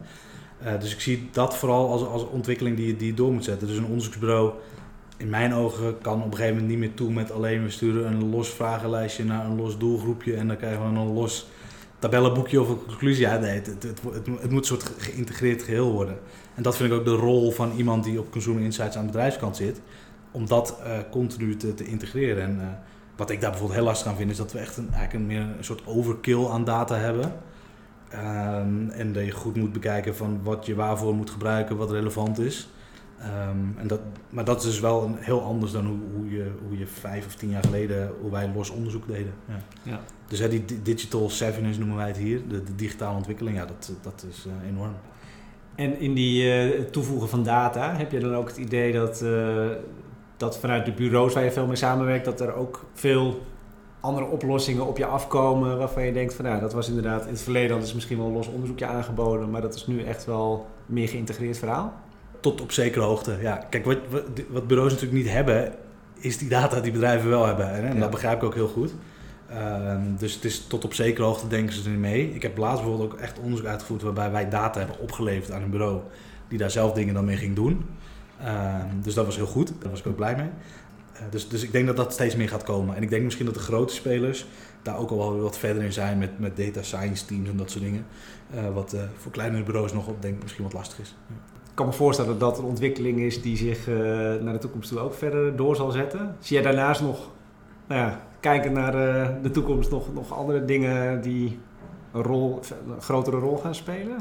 Uh, 0.63 0.79
dus 0.79 0.93
ik 0.93 0.99
zie 0.99 1.29
dat 1.31 1.57
vooral 1.57 1.91
als, 1.91 2.05
als 2.05 2.29
ontwikkeling 2.29 2.77
die 2.77 2.97
die 2.97 3.07
je 3.07 3.13
door 3.13 3.31
moet 3.31 3.43
zetten. 3.43 3.67
Dus 3.67 3.77
een 3.77 3.85
onderzoeksbureau, 3.85 4.51
in 5.17 5.29
mijn 5.29 5.53
ogen, 5.53 5.97
kan 6.01 6.19
op 6.19 6.25
een 6.25 6.31
gegeven 6.31 6.53
moment 6.53 6.69
niet 6.69 6.79
meer 6.79 6.93
toe 6.93 7.11
met 7.11 7.31
alleen 7.31 7.63
we 7.63 7.69
sturen 7.69 8.11
een 8.11 8.29
los 8.29 8.49
vragenlijstje 8.49 9.23
naar 9.23 9.45
een 9.45 9.55
los 9.55 9.77
doelgroepje 9.77 10.35
en 10.35 10.47
dan 10.47 10.57
krijgen 10.57 10.93
we 10.93 10.99
een 10.99 11.13
los 11.13 11.47
tabellenboekje 11.99 12.61
of 12.61 12.69
een 12.69 12.85
conclusie. 12.85 13.21
Ja, 13.21 13.37
nee, 13.37 13.51
het, 13.51 13.65
het, 13.65 14.01
het, 14.13 14.27
moet 14.27 14.59
een 14.59 14.63
soort 14.63 14.91
geïntegreerd 14.97 15.63
geheel 15.63 15.91
worden. 15.91 16.17
En 16.55 16.63
dat 16.63 16.77
vind 16.77 16.91
ik 16.91 16.97
ook 16.97 17.05
de 17.05 17.15
rol 17.15 17.51
van 17.51 17.71
iemand 17.71 18.03
die 18.03 18.19
op 18.19 18.31
Consumer 18.31 18.63
Insights 18.63 18.95
aan 18.95 19.05
de 19.05 19.11
bedrijfskant 19.11 19.55
zit, 19.55 19.81
om 20.31 20.47
dat 20.47 20.79
uh, 20.85 20.97
continu 21.11 21.57
te, 21.57 21.73
te, 21.73 21.85
integreren. 21.85 22.43
En 22.43 22.57
uh, 22.59 22.67
wat 23.15 23.29
ik 23.29 23.41
daar 23.41 23.49
bijvoorbeeld 23.49 23.79
heel 23.79 23.87
lastig 23.87 24.07
aan 24.07 24.17
vind, 24.17 24.31
is 24.31 24.37
dat 24.37 24.51
we 24.51 24.59
echt 24.59 24.77
een, 24.77 24.89
eigenlijk 24.93 25.13
een, 25.13 25.25
meer 25.25 25.41
een 25.57 25.63
soort 25.63 25.81
overkill 25.85 26.47
aan 26.47 26.63
data 26.63 26.95
hebben. 26.95 27.33
Um, 28.13 28.89
en 28.89 29.13
dat 29.13 29.25
je 29.25 29.31
goed 29.31 29.55
moet 29.55 29.73
bekijken 29.73 30.15
van 30.15 30.39
wat 30.43 30.65
je 30.65 30.75
waarvoor 30.75 31.15
moet 31.15 31.29
gebruiken, 31.29 31.77
wat 31.77 31.91
relevant 31.91 32.39
is. 32.39 32.69
Um, 33.21 33.75
en 33.77 33.87
dat, 33.87 33.99
maar 34.29 34.45
dat 34.45 34.57
is 34.57 34.63
dus 34.63 34.79
wel 34.79 35.03
een, 35.03 35.15
heel 35.19 35.41
anders 35.41 35.71
dan 35.71 35.85
hoe, 35.85 35.97
hoe, 36.15 36.29
je, 36.29 36.51
hoe 36.67 36.77
je 36.77 36.87
vijf 36.87 37.25
of 37.25 37.35
tien 37.35 37.49
jaar 37.49 37.63
geleden, 37.63 38.11
hoe 38.21 38.31
wij 38.31 38.51
los 38.55 38.69
onderzoek 38.69 39.07
deden. 39.07 39.33
Ja. 39.47 39.59
ja. 39.83 39.99
Dus 40.27 40.39
hè, 40.39 40.49
die 40.49 40.81
digital 40.81 41.29
savviness 41.29 41.77
noemen 41.77 41.97
wij 41.97 42.07
het 42.07 42.17
hier, 42.17 42.47
de, 42.47 42.63
de 42.63 42.75
digitale 42.75 43.15
ontwikkeling, 43.15 43.57
ja, 43.57 43.65
dat, 43.65 43.93
dat 44.01 44.25
is 44.29 44.45
uh, 44.45 44.69
enorm. 44.69 44.93
En 45.75 45.99
in 45.99 46.13
die 46.13 46.43
uh, 46.43 46.81
toevoegen 46.83 47.29
van 47.29 47.43
data, 47.43 47.95
heb 47.95 48.11
je 48.11 48.19
dan 48.19 48.35
ook 48.35 48.47
het 48.47 48.57
idee 48.57 48.93
dat, 48.93 49.21
uh, 49.21 49.67
dat 50.37 50.59
vanuit 50.59 50.85
de 50.85 50.93
bureaus 50.93 51.33
waar 51.33 51.43
je 51.43 51.51
veel 51.51 51.67
mee 51.67 51.75
samenwerkt, 51.75 52.25
dat 52.25 52.41
er 52.41 52.53
ook 52.53 52.85
veel 52.93 53.41
andere 53.99 54.25
oplossingen 54.25 54.87
op 54.87 54.97
je 54.97 55.05
afkomen 55.05 55.77
waarvan 55.77 56.05
je 56.05 56.13
denkt 56.13 56.33
van 56.33 56.45
nou, 56.45 56.59
dat 56.59 56.73
was 56.73 56.87
inderdaad 56.87 57.23
in 57.23 57.31
het 57.31 57.41
verleden, 57.41 57.77
dat 57.77 57.85
is 57.85 57.93
misschien 57.93 58.17
wel 58.17 58.27
een 58.27 58.33
los 58.33 58.47
onderzoekje 58.47 58.85
aangeboden, 58.85 59.49
maar 59.49 59.61
dat 59.61 59.75
is 59.75 59.87
nu 59.87 60.03
echt 60.03 60.25
wel 60.25 60.67
meer 60.85 61.07
geïntegreerd 61.07 61.57
verhaal? 61.57 61.93
Tot 62.45 62.61
op 62.61 62.71
zekere 62.71 63.05
hoogte, 63.05 63.37
ja. 63.41 63.65
Kijk, 63.69 63.85
wat, 63.85 63.97
wat, 64.09 64.23
wat 64.49 64.67
bureaus 64.67 64.91
natuurlijk 64.91 65.23
niet 65.23 65.31
hebben, 65.33 65.73
is 66.13 66.37
die 66.37 66.49
data 66.49 66.79
die 66.79 66.91
bedrijven 66.91 67.29
wel 67.29 67.45
hebben. 67.45 67.69
Hè? 67.69 67.81
En 67.81 67.99
dat 67.99 68.09
begrijp 68.09 68.37
ik 68.37 68.43
ook 68.43 68.53
heel 68.53 68.67
goed. 68.67 68.93
Ehm, 69.49 70.01
dus 70.17 70.33
het 70.33 70.45
is 70.45 70.67
tot 70.67 70.85
op 70.85 70.93
zekere 70.93 71.25
hoogte 71.25 71.47
denken 71.47 71.73
ze 71.75 71.89
er 71.89 71.97
mee. 71.97 72.33
Ik 72.33 72.41
heb 72.41 72.57
laatst 72.57 72.81
bijvoorbeeld 72.81 73.13
ook 73.13 73.19
echt 73.19 73.39
onderzoek 73.39 73.67
uitgevoerd 73.67 74.01
waarbij 74.01 74.31
wij 74.31 74.49
data 74.49 74.79
hebben 74.79 74.99
opgeleverd 74.99 75.51
aan 75.51 75.61
een 75.61 75.69
bureau 75.69 76.01
die 76.47 76.57
daar 76.57 76.71
zelf 76.71 76.91
dingen 76.93 77.13
dan 77.13 77.25
mee 77.25 77.37
ging 77.37 77.55
doen. 77.55 77.85
Ehm, 78.41 79.01
dus 79.01 79.13
dat 79.13 79.25
was 79.25 79.35
heel 79.35 79.45
goed, 79.45 79.73
daar 79.79 79.89
was 79.89 79.99
ik 79.99 80.07
ook 80.07 80.15
blij 80.15 80.35
mee. 80.35 80.49
Uh, 81.13 81.21
dus, 81.29 81.49
dus 81.49 81.63
ik 81.63 81.71
denk 81.71 81.87
dat 81.87 81.95
dat 81.95 82.13
steeds 82.13 82.35
meer 82.35 82.49
gaat 82.49 82.63
komen. 82.63 82.95
En 82.95 83.03
ik 83.03 83.09
denk 83.09 83.23
misschien 83.23 83.45
dat 83.45 83.53
de 83.53 83.59
grote 83.59 83.93
spelers 83.93 84.45
daar 84.81 84.97
ook 84.97 85.09
al 85.09 85.17
wel 85.17 85.39
wat 85.39 85.57
verder 85.57 85.83
in 85.83 85.93
zijn 85.93 86.17
met, 86.17 86.39
met 86.39 86.57
data 86.57 86.83
science 86.83 87.25
teams 87.25 87.49
en 87.49 87.57
dat 87.57 87.71
soort 87.71 87.83
dingen. 87.83 88.05
Uh, 88.55 88.73
wat 88.73 88.93
uh, 88.93 89.01
voor 89.17 89.31
kleinere 89.31 89.63
bureaus 89.63 89.93
nog 89.93 90.07
op 90.07 90.21
denk 90.21 90.35
ik 90.35 90.41
misschien 90.41 90.63
wat 90.63 90.73
lastig 90.73 90.99
is. 90.99 91.15
Ja. 91.27 91.35
Ik 91.75 91.81
kan 91.81 91.89
me 91.89 91.97
voorstellen 91.97 92.39
dat 92.39 92.49
dat 92.49 92.59
een 92.59 92.65
ontwikkeling 92.65 93.19
is 93.19 93.41
die 93.41 93.57
zich 93.57 93.87
naar 94.41 94.53
de 94.53 94.59
toekomst 94.59 94.89
toe 94.89 94.99
ook 94.99 95.13
verder 95.13 95.55
door 95.55 95.75
zal 95.75 95.91
zetten. 95.91 96.35
Zie 96.39 96.55
jij 96.55 96.65
daarnaast 96.65 97.01
nog 97.01 97.29
nou 97.87 98.01
ja, 98.01 98.21
kijken 98.39 98.73
naar 98.73 98.95
uh, 98.95 99.27
de 99.41 99.51
toekomst 99.51 99.91
nog, 99.91 100.13
nog 100.13 100.37
andere 100.37 100.65
dingen 100.65 101.21
die 101.21 101.59
een, 102.11 102.23
rol, 102.23 102.59
een 102.87 103.01
grotere 103.01 103.37
rol 103.37 103.57
gaan 103.57 103.75
spelen? 103.75 104.17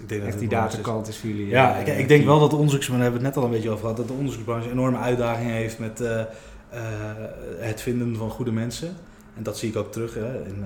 Ik 0.00 0.08
denk 0.08 0.22
Echt 0.22 0.30
dat 0.30 0.40
die 0.40 0.48
datakant 0.48 1.08
is. 1.08 1.18
voor 1.18 1.28
jullie. 1.28 1.46
Ja, 1.46 1.74
uh, 1.74 1.80
ik, 1.80 1.98
ik, 1.98 2.08
denk 2.08 2.24
wel 2.24 2.40
dat 2.40 2.50
de 2.50 2.56
onderzoeksbranche, 2.56 3.02
hebben 3.02 3.20
we 3.20 3.26
het 3.26 3.34
net 3.36 3.44
al 3.44 3.50
een 3.50 3.56
beetje 3.56 3.70
over 3.70 3.80
gehad, 3.80 3.96
dat 3.96 4.06
de 4.06 4.12
onderzoeksbranche 4.12 4.66
een 4.66 4.72
enorme 4.72 4.98
uitdaging 4.98 5.50
heeft 5.50 5.78
met 5.78 6.02
het 7.58 7.80
vinden 7.80 8.16
van 8.16 8.30
goede 8.30 8.52
mensen. 8.52 8.96
En 9.36 9.42
dat 9.42 9.58
zie 9.58 9.68
ik 9.68 9.76
ook 9.76 9.92
terug 9.92 10.14
hè, 10.14 10.44
in, 10.44 10.64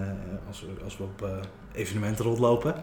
als, 0.49 0.61
we, 0.61 0.85
als 0.85 0.97
we 0.97 1.03
op 1.03 1.29
evenementen 1.73 2.25
rondlopen. 2.25 2.75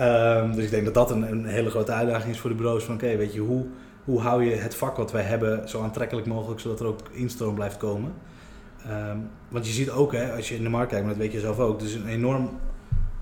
um, 0.00 0.52
dus 0.56 0.64
ik 0.64 0.70
denk 0.70 0.84
dat 0.84 0.94
dat 0.94 1.10
een, 1.10 1.30
een, 1.30 1.44
hele 1.44 1.70
grote 1.70 1.92
uitdaging 1.92 2.32
is 2.32 2.40
voor 2.40 2.50
de 2.50 2.56
bureaus. 2.56 2.84
Van 2.84 2.94
oké, 2.94 3.16
weet 3.16 3.32
je, 3.32 3.40
hoe, 3.40 3.66
hoe 4.04 4.20
hou 4.20 4.44
je 4.44 4.54
het 4.54 4.74
vak 4.74 4.96
wat 4.96 5.12
wij 5.12 5.22
hebben 5.22 5.68
zo 5.68 5.82
aantrekkelijk 5.82 6.26
mogelijk, 6.26 6.60
zodat 6.60 6.80
er 6.80 6.86
ook 6.86 7.00
instroom 7.12 7.54
blijft 7.54 7.76
komen? 7.76 8.12
Um, 8.86 9.28
want 9.48 9.66
je 9.66 9.72
ziet 9.72 9.90
ook, 9.90 10.12
hè, 10.12 10.32
als 10.32 10.48
je 10.48 10.56
in 10.56 10.62
de 10.62 10.68
markt 10.68 10.90
kijkt, 10.90 11.04
maar 11.04 11.14
dat 11.14 11.22
weet 11.22 11.32
je 11.32 11.40
zelf 11.40 11.58
ook, 11.58 11.80
er 11.80 11.86
is 11.86 11.94
een 11.94 12.08
enorm 12.08 12.50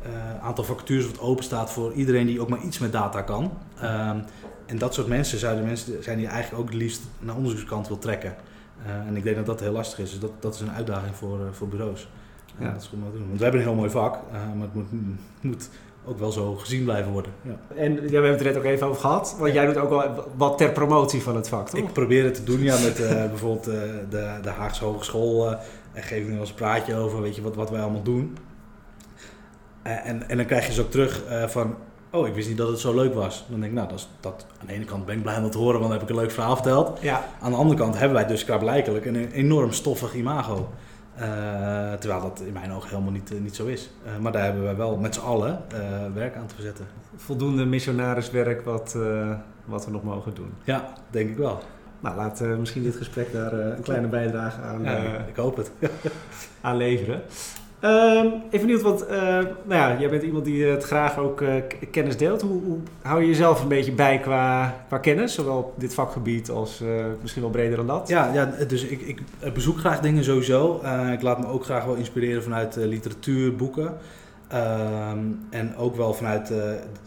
uh, 0.06 0.44
aantal 0.44 0.64
vacatures 0.64 1.06
wat 1.06 1.20
open 1.20 1.44
staat 1.44 1.70
voor 1.70 1.92
iedereen 1.92 2.26
die 2.26 2.40
ook 2.40 2.48
maar 2.48 2.62
iets 2.62 2.78
met 2.78 2.92
data 2.92 3.22
kan. 3.22 3.52
Um, 3.82 4.24
en 4.66 4.78
dat 4.78 4.94
soort 4.94 5.06
mensen 5.06 5.38
zouden 5.38 5.64
mensen 5.64 6.02
zijn 6.02 6.18
die 6.18 6.26
eigenlijk 6.26 6.62
ook 6.62 6.68
het 6.68 6.78
liefst 6.78 7.02
naar 7.18 7.36
onderzoekskant 7.36 7.88
wil 7.88 7.98
trekken. 7.98 8.34
Uh, 8.86 9.06
en 9.08 9.16
ik 9.16 9.22
denk 9.22 9.36
dat 9.36 9.46
dat 9.46 9.60
heel 9.60 9.72
lastig 9.72 9.98
is. 9.98 10.10
Dus 10.10 10.20
dat, 10.20 10.30
dat 10.40 10.54
is 10.54 10.60
een 10.60 10.70
uitdaging 10.70 11.14
voor, 11.14 11.38
uh, 11.38 11.44
voor 11.50 11.68
bureaus. 11.68 12.08
Ja. 12.58 12.72
dat 12.72 12.82
is 12.82 12.88
goed 12.88 12.98
om 12.98 13.10
te 13.12 13.18
doen. 13.18 13.26
Want 13.26 13.38
we 13.38 13.42
hebben 13.42 13.60
een 13.60 13.66
heel 13.66 13.76
mooi 13.76 13.90
vak, 13.90 14.18
maar 14.32 14.62
het 14.62 14.74
moet, 14.74 14.86
moet 15.40 15.68
ook 16.04 16.18
wel 16.18 16.32
zo 16.32 16.54
gezien 16.54 16.84
blijven 16.84 17.12
worden. 17.12 17.32
Ja. 17.42 17.56
En 17.74 17.92
ja, 17.92 18.00
we 18.00 18.12
hebben 18.12 18.30
het 18.30 18.40
er 18.40 18.46
net 18.46 18.56
ook 18.56 18.64
even 18.64 18.86
over 18.86 19.00
gehad, 19.00 19.36
want 19.38 19.52
jij 19.52 19.66
doet 19.66 19.76
ook 19.76 19.88
wel 19.88 20.30
wat 20.36 20.58
ter 20.58 20.72
promotie 20.72 21.22
van 21.22 21.36
het 21.36 21.48
vak, 21.48 21.68
toch? 21.68 21.80
Ik 21.80 21.92
probeer 21.92 22.24
het 22.24 22.34
te 22.34 22.44
doen, 22.44 22.60
ja, 22.60 22.78
met 22.78 23.00
uh, 23.00 23.08
bijvoorbeeld 23.34 23.68
uh, 23.68 23.74
de, 24.10 24.38
de 24.42 24.50
Haagse 24.50 24.84
Hogeschool. 24.84 25.50
Uh, 25.50 25.58
en 25.92 26.02
geef 26.02 26.18
ik 26.18 26.24
nu 26.24 26.30
wel 26.30 26.40
eens 26.40 26.48
een 26.48 26.54
praatje 26.54 26.96
over, 26.96 27.20
weet 27.20 27.36
je, 27.36 27.42
wat, 27.42 27.54
wat 27.54 27.70
wij 27.70 27.80
allemaal 27.80 28.02
doen. 28.02 28.36
en, 29.82 30.28
en 30.28 30.36
dan 30.36 30.46
krijg 30.46 30.66
je 30.66 30.72
ze 30.72 30.80
ook 30.80 30.90
terug 30.90 31.22
van, 31.46 31.76
oh, 32.12 32.26
ik 32.26 32.34
wist 32.34 32.48
niet 32.48 32.56
dat 32.56 32.68
het 32.68 32.78
zo 32.78 32.94
leuk 32.94 33.14
was. 33.14 33.44
Dan 33.48 33.60
denk 33.60 33.72
ik, 33.72 33.78
nou, 33.78 33.88
dat, 33.88 33.98
is, 33.98 34.08
dat, 34.20 34.46
aan 34.60 34.66
de 34.66 34.72
ene 34.72 34.84
kant 34.84 35.06
ben 35.06 35.16
ik 35.16 35.22
blij 35.22 35.36
om 35.36 35.42
dat 35.42 35.52
te 35.52 35.58
horen, 35.58 35.80
want 35.80 35.90
dan 35.90 35.92
heb 35.92 36.02
ik 36.02 36.08
een 36.08 36.22
leuk 36.22 36.30
verhaal 36.30 36.54
verteld. 36.54 36.98
Ja. 37.00 37.24
Aan 37.40 37.50
de 37.50 37.56
andere 37.56 37.78
kant 37.78 37.98
hebben 37.98 38.16
wij 38.16 38.26
dus 38.26 38.44
klaarblijkelijk 38.44 39.04
een 39.04 39.30
enorm 39.30 39.72
stoffig 39.72 40.14
imago. 40.14 40.68
Uh, 41.16 41.92
terwijl 41.92 42.20
dat 42.22 42.42
in 42.46 42.52
mijn 42.52 42.72
ogen 42.72 42.88
helemaal 42.88 43.12
niet, 43.12 43.32
uh, 43.32 43.40
niet 43.40 43.56
zo 43.56 43.66
is. 43.66 43.90
Uh, 44.06 44.18
maar 44.18 44.32
daar 44.32 44.44
hebben 44.44 44.62
wij 44.62 44.76
wel 44.76 44.96
met 44.96 45.14
z'n 45.14 45.20
allen 45.20 45.60
werk 46.14 46.36
aan 46.36 46.46
te 46.46 46.54
verzetten. 46.54 46.86
Voldoende 47.16 47.64
missionariswerk 47.64 48.64
wat, 48.64 48.96
wat 49.64 49.84
we 49.84 49.90
nog 49.90 50.02
mogen 50.02 50.34
doen. 50.34 50.52
Ja, 50.64 50.92
denk 51.10 51.30
ik 51.30 51.36
wel. 51.36 51.62
Nou, 52.00 52.16
laat 52.16 52.40
misschien 52.40 52.82
dit 52.82 52.96
gesprek 52.96 53.32
daar 53.32 53.52
een 53.52 53.82
kleine 53.82 54.06
bijdrage 54.06 54.60
aan, 54.60 54.82
ja, 54.82 55.24
ik 55.28 55.36
hoop 55.36 55.56
het. 55.56 55.70
aan 56.60 56.76
leveren. 56.76 57.22
Um, 57.84 58.32
even 58.50 58.66
benieuwd, 58.66 58.82
want 58.82 59.04
uh, 59.10 59.18
nou 59.38 59.54
ja, 59.66 59.96
jij 59.98 60.08
bent 60.08 60.22
iemand 60.22 60.44
die 60.44 60.64
het 60.64 60.84
graag 60.84 61.18
ook 61.18 61.40
uh, 61.40 61.54
kennis 61.90 62.16
deelt. 62.16 62.42
Hoe, 62.42 62.62
hoe, 62.62 62.78
hou 63.02 63.20
je 63.20 63.26
jezelf 63.26 63.62
een 63.62 63.68
beetje 63.68 63.92
bij 63.92 64.18
qua, 64.18 64.76
qua 64.88 64.98
kennis, 64.98 65.34
zowel 65.34 65.56
op 65.56 65.80
dit 65.80 65.94
vakgebied 65.94 66.50
als 66.50 66.80
uh, 66.80 67.04
misschien 67.20 67.42
wel 67.42 67.50
breder 67.50 67.76
dan 67.76 67.86
dat? 67.86 68.08
Ja, 68.08 68.32
ja 68.34 68.44
dus 68.68 68.84
ik, 68.84 69.00
ik 69.00 69.20
bezoek 69.54 69.78
graag 69.78 70.00
dingen 70.00 70.24
sowieso. 70.24 70.80
ik 71.12 71.22
laat 71.22 71.38
me 71.38 71.46
ook 71.46 71.64
graag 71.64 71.84
wel 71.84 71.94
inspireren 71.94 72.42
vanuit 72.42 72.76
literatuur, 72.76 73.56
boeken. 73.56 73.96
Ehm, 74.48 75.18
en 75.50 75.76
ook 75.76 75.96
wel 75.96 76.14
vanuit 76.14 76.52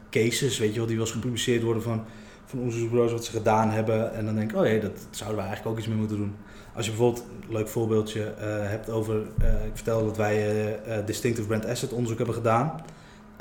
cases, 0.09 0.57
weet 0.57 0.71
je 0.71 0.77
wel, 0.77 0.87
die 0.87 0.97
wel 0.97 1.05
eens 1.05 1.15
gepubliceerd 1.15 1.63
worden 1.63 1.83
van, 1.83 2.03
van 2.45 2.59
onderzoeksbureaus 2.59 3.11
wat 3.11 3.25
ze 3.25 3.31
gedaan 3.31 3.69
hebben. 3.69 4.13
En 4.13 4.25
dan 4.25 4.35
denk 4.35 4.51
ik, 4.51 4.57
oh 4.57 4.65
jee, 4.65 4.79
dat 4.79 5.07
zouden 5.09 5.39
we 5.39 5.45
eigenlijk 5.45 5.71
ook 5.71 5.77
iets 5.77 5.87
mee 5.87 5.97
moeten 5.97 6.17
doen. 6.17 6.35
Als 6.75 6.85
je 6.85 6.91
bijvoorbeeld, 6.91 7.25
een 7.47 7.53
leuk 7.53 7.67
voorbeeldje, 7.67 8.19
uh, 8.19 8.45
hebt 8.69 8.89
over, 8.89 9.15
uh, 9.15 9.65
ik 9.65 9.71
vertelde 9.73 10.05
dat 10.05 10.17
wij 10.17 10.65
uh, 10.87 11.05
Distinctive 11.05 11.47
Brand 11.47 11.65
Asset 11.65 11.91
onderzoek 11.91 12.17
hebben 12.17 12.35
gedaan. 12.35 12.65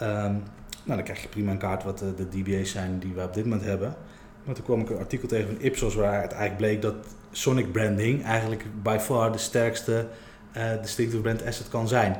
Um, 0.03 0.43
nou, 0.85 0.97
dan 0.97 1.03
krijg 1.03 1.23
je 1.23 1.29
prima 1.29 1.51
een 1.51 1.59
kaart 1.59 1.85
wat 1.85 1.99
de 1.99 2.29
DBA's 2.29 2.71
zijn 2.71 2.99
die 2.99 3.12
we 3.14 3.23
op 3.23 3.35
dit 3.35 3.45
moment 3.45 3.64
hebben. 3.64 3.95
Maar 4.45 4.55
toen 4.55 4.64
kwam 4.64 4.81
ik 4.81 4.90
een 4.90 4.99
artikel 4.99 5.29
tegen 5.29 5.47
van 5.47 5.61
Ipsos 5.61 5.95
waar 5.95 6.23
het 6.23 6.33
eigenlijk 6.33 6.57
bleek 6.57 6.83
dat 6.83 6.95
Sonic 7.31 7.73
branding 7.73 8.25
eigenlijk 8.25 8.64
by 8.83 8.97
far 9.01 9.33
de 9.33 9.38
sterkste 9.38 10.07
Distinctive 10.81 11.23
Brand 11.23 11.47
Asset 11.47 11.69
kan 11.69 11.88
zijn. 11.88 12.17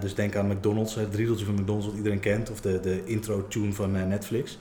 dus 0.00 0.14
denk 0.14 0.36
aan 0.36 0.46
McDonald's, 0.46 0.94
het 0.94 1.14
riedeltje 1.14 1.44
van 1.44 1.54
McDonald's 1.54 1.86
wat 1.86 1.96
iedereen 1.96 2.20
kent, 2.20 2.50
of 2.50 2.60
de, 2.60 2.80
de 2.80 3.04
intro 3.04 3.46
tune 3.48 3.72
van 3.72 4.08
Netflix. 4.08 4.58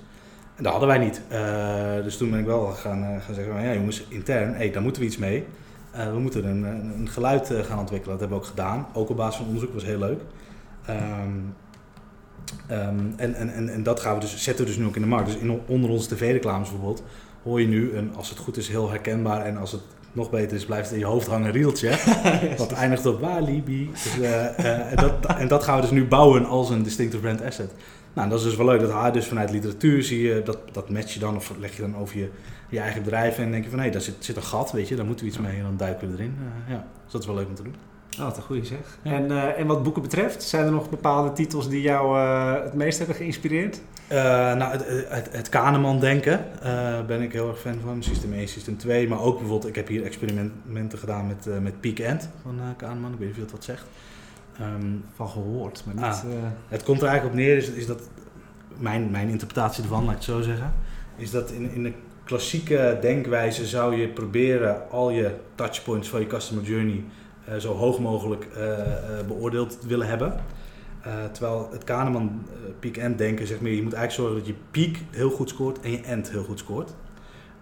En 0.57 0.63
dat 0.63 0.71
hadden 0.71 0.89
wij 0.89 0.97
niet. 0.97 1.21
dus 2.03 2.17
toen 2.17 2.29
ben 2.29 2.39
ik 2.39 2.45
wel 2.45 2.65
gaan, 2.65 3.21
gaan 3.21 3.35
zeggen, 3.35 3.61
ja 3.63 3.73
jongens, 3.73 4.03
intern, 4.09 4.53
hey, 4.53 4.71
daar 4.71 4.81
moeten 4.81 5.01
we 5.01 5.07
iets 5.07 5.17
mee. 5.17 5.45
Uh, 5.95 6.11
we 6.11 6.19
moeten 6.19 6.45
een, 6.45 6.63
een 6.99 7.09
geluid 7.09 7.53
gaan 7.61 7.79
ontwikkelen. 7.79 8.17
Dat 8.17 8.19
hebben 8.19 8.37
we 8.37 8.43
ook 8.43 8.49
gedaan. 8.49 8.87
Ook 8.93 9.09
op 9.09 9.17
basis 9.17 9.35
van 9.35 9.45
onderzoek 9.45 9.73
was 9.73 9.83
heel 9.83 9.99
leuk. 9.99 10.21
Um, 10.89 11.55
um, 12.71 13.13
en, 13.17 13.35
en, 13.35 13.69
en, 13.69 13.83
dat 13.83 13.99
gaan 13.99 14.13
we 14.13 14.19
dus, 14.19 14.43
zetten 14.43 14.65
we 14.65 14.71
dus 14.71 14.79
nu 14.79 14.85
ook 14.85 14.95
in 14.95 15.01
de 15.01 15.07
markt. 15.07 15.25
Dus 15.25 15.37
in, 15.37 15.61
onder 15.67 15.89
onze 15.89 16.15
tv-reclames 16.15 16.69
bijvoorbeeld 16.69 17.03
hoor 17.43 17.61
je 17.61 17.67
nu, 17.67 17.95
een, 17.95 18.15
als 18.15 18.29
het 18.29 18.37
goed 18.37 18.57
is, 18.57 18.67
heel 18.67 18.89
herkenbaar. 18.89 19.45
En 19.45 19.57
als 19.57 19.71
het 19.71 19.81
nog 20.11 20.29
beter 20.29 20.57
is, 20.57 20.65
blijft 20.65 20.85
het 20.85 20.93
in 20.93 20.99
je 20.99 21.05
hoofd 21.05 21.27
hangen 21.27 21.47
een 21.47 21.53
rieltje. 21.53 21.97
wat 22.57 22.71
eindigt 22.71 23.05
op 23.05 23.19
Walibi. 23.19 23.89
Dus, 23.91 24.17
uh, 24.17 24.91
en, 24.91 24.95
dat, 24.95 25.25
en 25.37 25.47
dat 25.47 25.63
gaan 25.63 25.75
we 25.75 25.81
dus 25.81 25.91
nu 25.91 26.05
bouwen 26.05 26.45
als 26.45 26.69
een 26.69 26.83
distinctive 26.83 27.21
brand 27.21 27.43
asset. 27.43 27.71
Nou, 28.13 28.29
dat 28.29 28.39
is 28.39 28.45
dus 28.45 28.55
wel 28.55 28.65
leuk. 28.65 28.79
Dat 28.79 28.91
haal 28.91 29.05
je 29.05 29.11
dus 29.11 29.27
vanuit 29.27 29.51
literatuur, 29.51 30.03
zie 30.03 30.21
je, 30.21 30.41
dat, 30.43 30.59
dat 30.71 30.89
match 30.89 31.13
je 31.13 31.19
dan 31.19 31.35
of 31.35 31.53
leg 31.59 31.75
je 31.75 31.81
dan 31.81 31.97
over 31.97 32.17
je, 32.17 32.29
je 32.69 32.79
eigen 32.79 33.03
bedrijf 33.03 33.37
en 33.37 33.51
denk 33.51 33.63
je 33.63 33.69
van 33.69 33.79
hé, 33.79 33.83
hey, 33.85 33.93
daar 33.93 34.01
zit, 34.01 34.15
zit 34.19 34.35
een 34.35 34.43
gat, 34.43 34.71
weet 34.71 34.87
je, 34.87 34.95
daar 34.95 35.05
moeten 35.05 35.25
we 35.25 35.31
iets 35.31 35.39
mee 35.39 35.57
en 35.57 35.63
dan 35.63 35.77
duiken 35.77 36.07
we 36.07 36.13
erin. 36.13 36.37
Uh, 36.39 36.73
ja, 36.73 36.85
dus 37.03 37.11
dat 37.11 37.21
is 37.21 37.27
wel 37.27 37.35
leuk 37.35 37.47
om 37.47 37.55
te 37.55 37.63
doen. 37.63 37.75
Oh, 38.19 38.23
wat 38.23 38.37
een 38.37 38.43
goede 38.43 38.65
zeg. 38.65 38.97
En, 39.03 39.31
uh, 39.31 39.59
en 39.59 39.67
wat 39.67 39.83
boeken 39.83 40.01
betreft, 40.01 40.43
zijn 40.43 40.65
er 40.65 40.71
nog 40.71 40.89
bepaalde 40.89 41.31
titels 41.33 41.69
die 41.69 41.81
jou 41.81 42.17
uh, 42.17 42.63
het 42.63 42.73
meest 42.73 42.97
hebben 42.97 43.15
geïnspireerd? 43.15 43.81
nou, 44.09 44.71
het, 44.71 44.85
het, 45.09 45.29
het 45.31 45.49
Kahneman-denken 45.49 46.45
ben 47.07 47.21
ik 47.21 47.33
heel 47.33 47.47
erg 47.47 47.59
fan 47.59 47.79
van. 47.83 48.03
System 48.03 48.33
1, 48.33 48.47
System 48.47 48.77
2. 48.77 49.07
Maar 49.07 49.21
ook 49.21 49.37
bijvoorbeeld, 49.37 49.69
ik 49.69 49.75
heb 49.75 49.87
hier 49.87 50.03
experimenten 50.03 50.99
gedaan 50.99 51.27
met, 51.27 51.61
met 51.61 51.81
Peak 51.81 51.99
End 51.99 52.29
van 52.41 52.59
Kahneman. 52.77 53.13
Ik 53.13 53.19
weet 53.19 53.27
niet 53.27 53.29
of 53.29 53.35
je 53.35 53.41
dat 53.41 53.51
wat 53.51 53.63
zegt. 53.63 53.85
Um, 54.61 55.03
van 55.15 55.29
gehoord, 55.29 55.83
maar 55.85 55.95
niet... 55.95 56.03
Ah, 56.03 56.23
het 56.67 56.83
komt 56.83 57.01
er 57.01 57.07
eigenlijk 57.07 57.37
op 57.37 57.41
neer, 57.41 57.57
is, 57.57 57.69
is 57.69 57.85
dat 57.85 58.09
mijn, 58.77 59.11
mijn 59.11 59.29
interpretatie 59.29 59.83
ervan, 59.83 60.03
laat 60.03 60.11
ik 60.11 60.15
het 60.15 60.25
zo 60.25 60.41
zeggen, 60.41 60.73
is 61.15 61.31
dat 61.31 61.51
in, 61.51 61.71
in 61.71 61.83
de 61.83 61.93
klassieke 62.23 62.97
denkwijze 63.01 63.65
zou 63.65 63.95
je 63.95 64.07
proberen 64.07 64.89
al 64.89 65.09
je 65.09 65.35
touchpoints 65.55 66.09
van 66.09 66.19
je 66.19 66.27
customer 66.27 66.63
journey 66.63 67.03
uh, 67.49 67.55
zo 67.55 67.73
hoog 67.73 67.99
mogelijk 67.99 68.47
uh, 68.57 68.67
uh, 68.67 68.77
beoordeeld 69.27 69.77
willen 69.87 70.07
hebben. 70.07 70.33
terwijl 71.31 71.69
het 71.71 71.83
Kahneman 71.83 72.45
peak-end 72.79 73.17
denken 73.17 73.47
zegt 73.47 73.61
meer, 73.61 73.73
je 73.73 73.83
moet 73.83 73.93
eigenlijk 73.93 74.27
zorgen 74.27 74.47
dat 74.47 74.55
je 74.55 74.63
peak 74.71 75.03
heel 75.11 75.29
goed 75.29 75.49
scoort 75.49 75.79
en 75.79 75.91
je 75.91 76.01
end 76.01 76.29
heel 76.29 76.43
goed 76.43 76.59
scoort. 76.59 76.93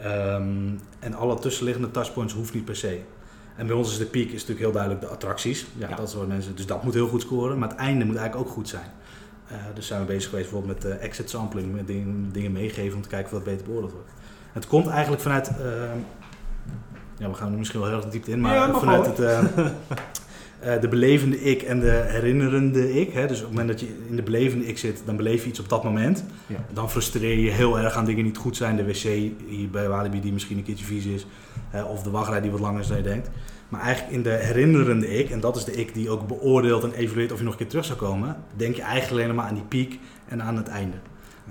Um, 0.01 0.79
en 0.99 1.13
alle 1.13 1.39
tussenliggende 1.39 1.91
touchpoints 1.91 2.33
hoeft 2.33 2.53
niet 2.53 2.65
per 2.65 2.75
se. 2.75 2.99
En 3.55 3.67
bij 3.67 3.75
ons 3.75 3.91
is 3.91 3.97
de 3.97 4.05
peak 4.05 4.25
is 4.25 4.31
natuurlijk 4.31 4.59
heel 4.59 4.71
duidelijk 4.71 5.01
de 5.01 5.07
attracties. 5.07 5.65
Ja, 5.77 5.89
ja. 5.89 5.95
Dat 5.95 6.09
soort 6.09 6.27
mensen, 6.27 6.55
dus 6.55 6.65
dat 6.65 6.83
moet 6.83 6.93
heel 6.93 7.07
goed 7.07 7.21
scoren, 7.21 7.57
maar 7.57 7.69
het 7.69 7.77
einde 7.77 8.05
moet 8.05 8.15
eigenlijk 8.15 8.47
ook 8.47 8.53
goed 8.53 8.69
zijn. 8.69 8.91
Uh, 9.51 9.57
dus 9.73 9.87
zijn 9.87 9.99
we 9.99 10.05
bezig 10.05 10.29
geweest 10.29 10.49
bijvoorbeeld 10.49 10.83
met 10.83 10.93
uh, 10.93 11.03
exit 11.03 11.29
sampling, 11.29 11.73
met 11.73 11.87
dingen, 11.87 12.29
dingen, 12.31 12.51
meegeven 12.51 12.95
om 12.95 13.01
te 13.01 13.09
kijken 13.09 13.25
of 13.25 13.43
dat 13.43 13.53
beter 13.53 13.65
beoordeeld 13.65 13.91
wordt. 13.91 14.09
Het 14.53 14.67
komt 14.67 14.87
eigenlijk 14.87 15.21
vanuit, 15.21 15.49
uh, 15.49 15.55
ja 17.17 17.29
we 17.29 17.33
gaan 17.33 17.51
er 17.51 17.57
misschien 17.57 17.79
wel 17.79 17.89
heel 17.89 17.97
erg 17.97 18.07
diep 18.07 18.25
in, 18.25 18.41
maar 18.41 18.53
ja, 18.53 18.73
vanuit 18.73 19.17
het, 19.17 19.19
uh, 20.65 20.81
de 20.81 20.87
belevende 20.87 21.41
ik 21.41 21.61
en 21.61 21.79
de 21.79 22.03
herinnerende 22.07 22.99
ik. 22.99 23.13
Hè? 23.13 23.27
Dus 23.27 23.37
op 23.37 23.43
het 23.43 23.55
moment 23.55 23.67
dat 23.67 23.79
je 23.79 23.95
in 24.09 24.15
de 24.15 24.23
belevende 24.23 24.65
ik 24.65 24.77
zit, 24.77 25.01
dan 25.05 25.15
beleef 25.15 25.43
je 25.43 25.49
iets 25.49 25.59
op 25.59 25.69
dat 25.69 25.83
moment. 25.83 26.23
Ja. 26.47 26.65
Dan 26.73 26.91
frustreer 26.91 27.39
je 27.39 27.49
heel 27.49 27.79
erg 27.79 27.95
aan 27.95 28.05
dingen 28.05 28.23
die 28.23 28.31
niet 28.31 28.41
goed 28.41 28.57
zijn. 28.57 28.75
De 28.75 28.85
wc 28.85 29.03
hier 29.47 29.69
bij 29.71 29.87
Walibi 29.87 30.21
die 30.21 30.33
misschien 30.33 30.57
een 30.57 30.63
keertje 30.63 30.85
vies 30.85 31.05
is. 31.05 31.27
of 31.87 32.03
de 32.03 32.09
wachtrij 32.09 32.41
die 32.41 32.51
wat 32.51 32.59
langer 32.59 32.79
is 32.79 32.87
dan 32.87 32.97
je 32.97 33.03
denkt. 33.03 33.29
Maar 33.69 33.81
eigenlijk 33.81 34.15
in 34.15 34.23
de 34.23 34.29
herinnerende 34.29 35.17
ik, 35.17 35.29
en 35.29 35.39
dat 35.39 35.55
is 35.55 35.63
de 35.63 35.71
ik 35.71 35.93
die 35.93 36.09
ook 36.09 36.27
beoordeelt 36.27 36.83
en 36.83 36.93
evalueert 36.93 37.31
of 37.31 37.37
je 37.37 37.43
nog 37.43 37.53
een 37.53 37.59
keer 37.59 37.67
terug 37.67 37.85
zou 37.85 37.97
komen, 37.97 38.37
denk 38.55 38.75
je 38.75 38.81
eigenlijk 38.81 39.23
alleen 39.23 39.35
maar 39.35 39.45
aan 39.45 39.53
die 39.53 39.63
piek 39.63 39.99
en 40.27 40.41
aan 40.41 40.57
het 40.57 40.67
einde. 40.67 40.97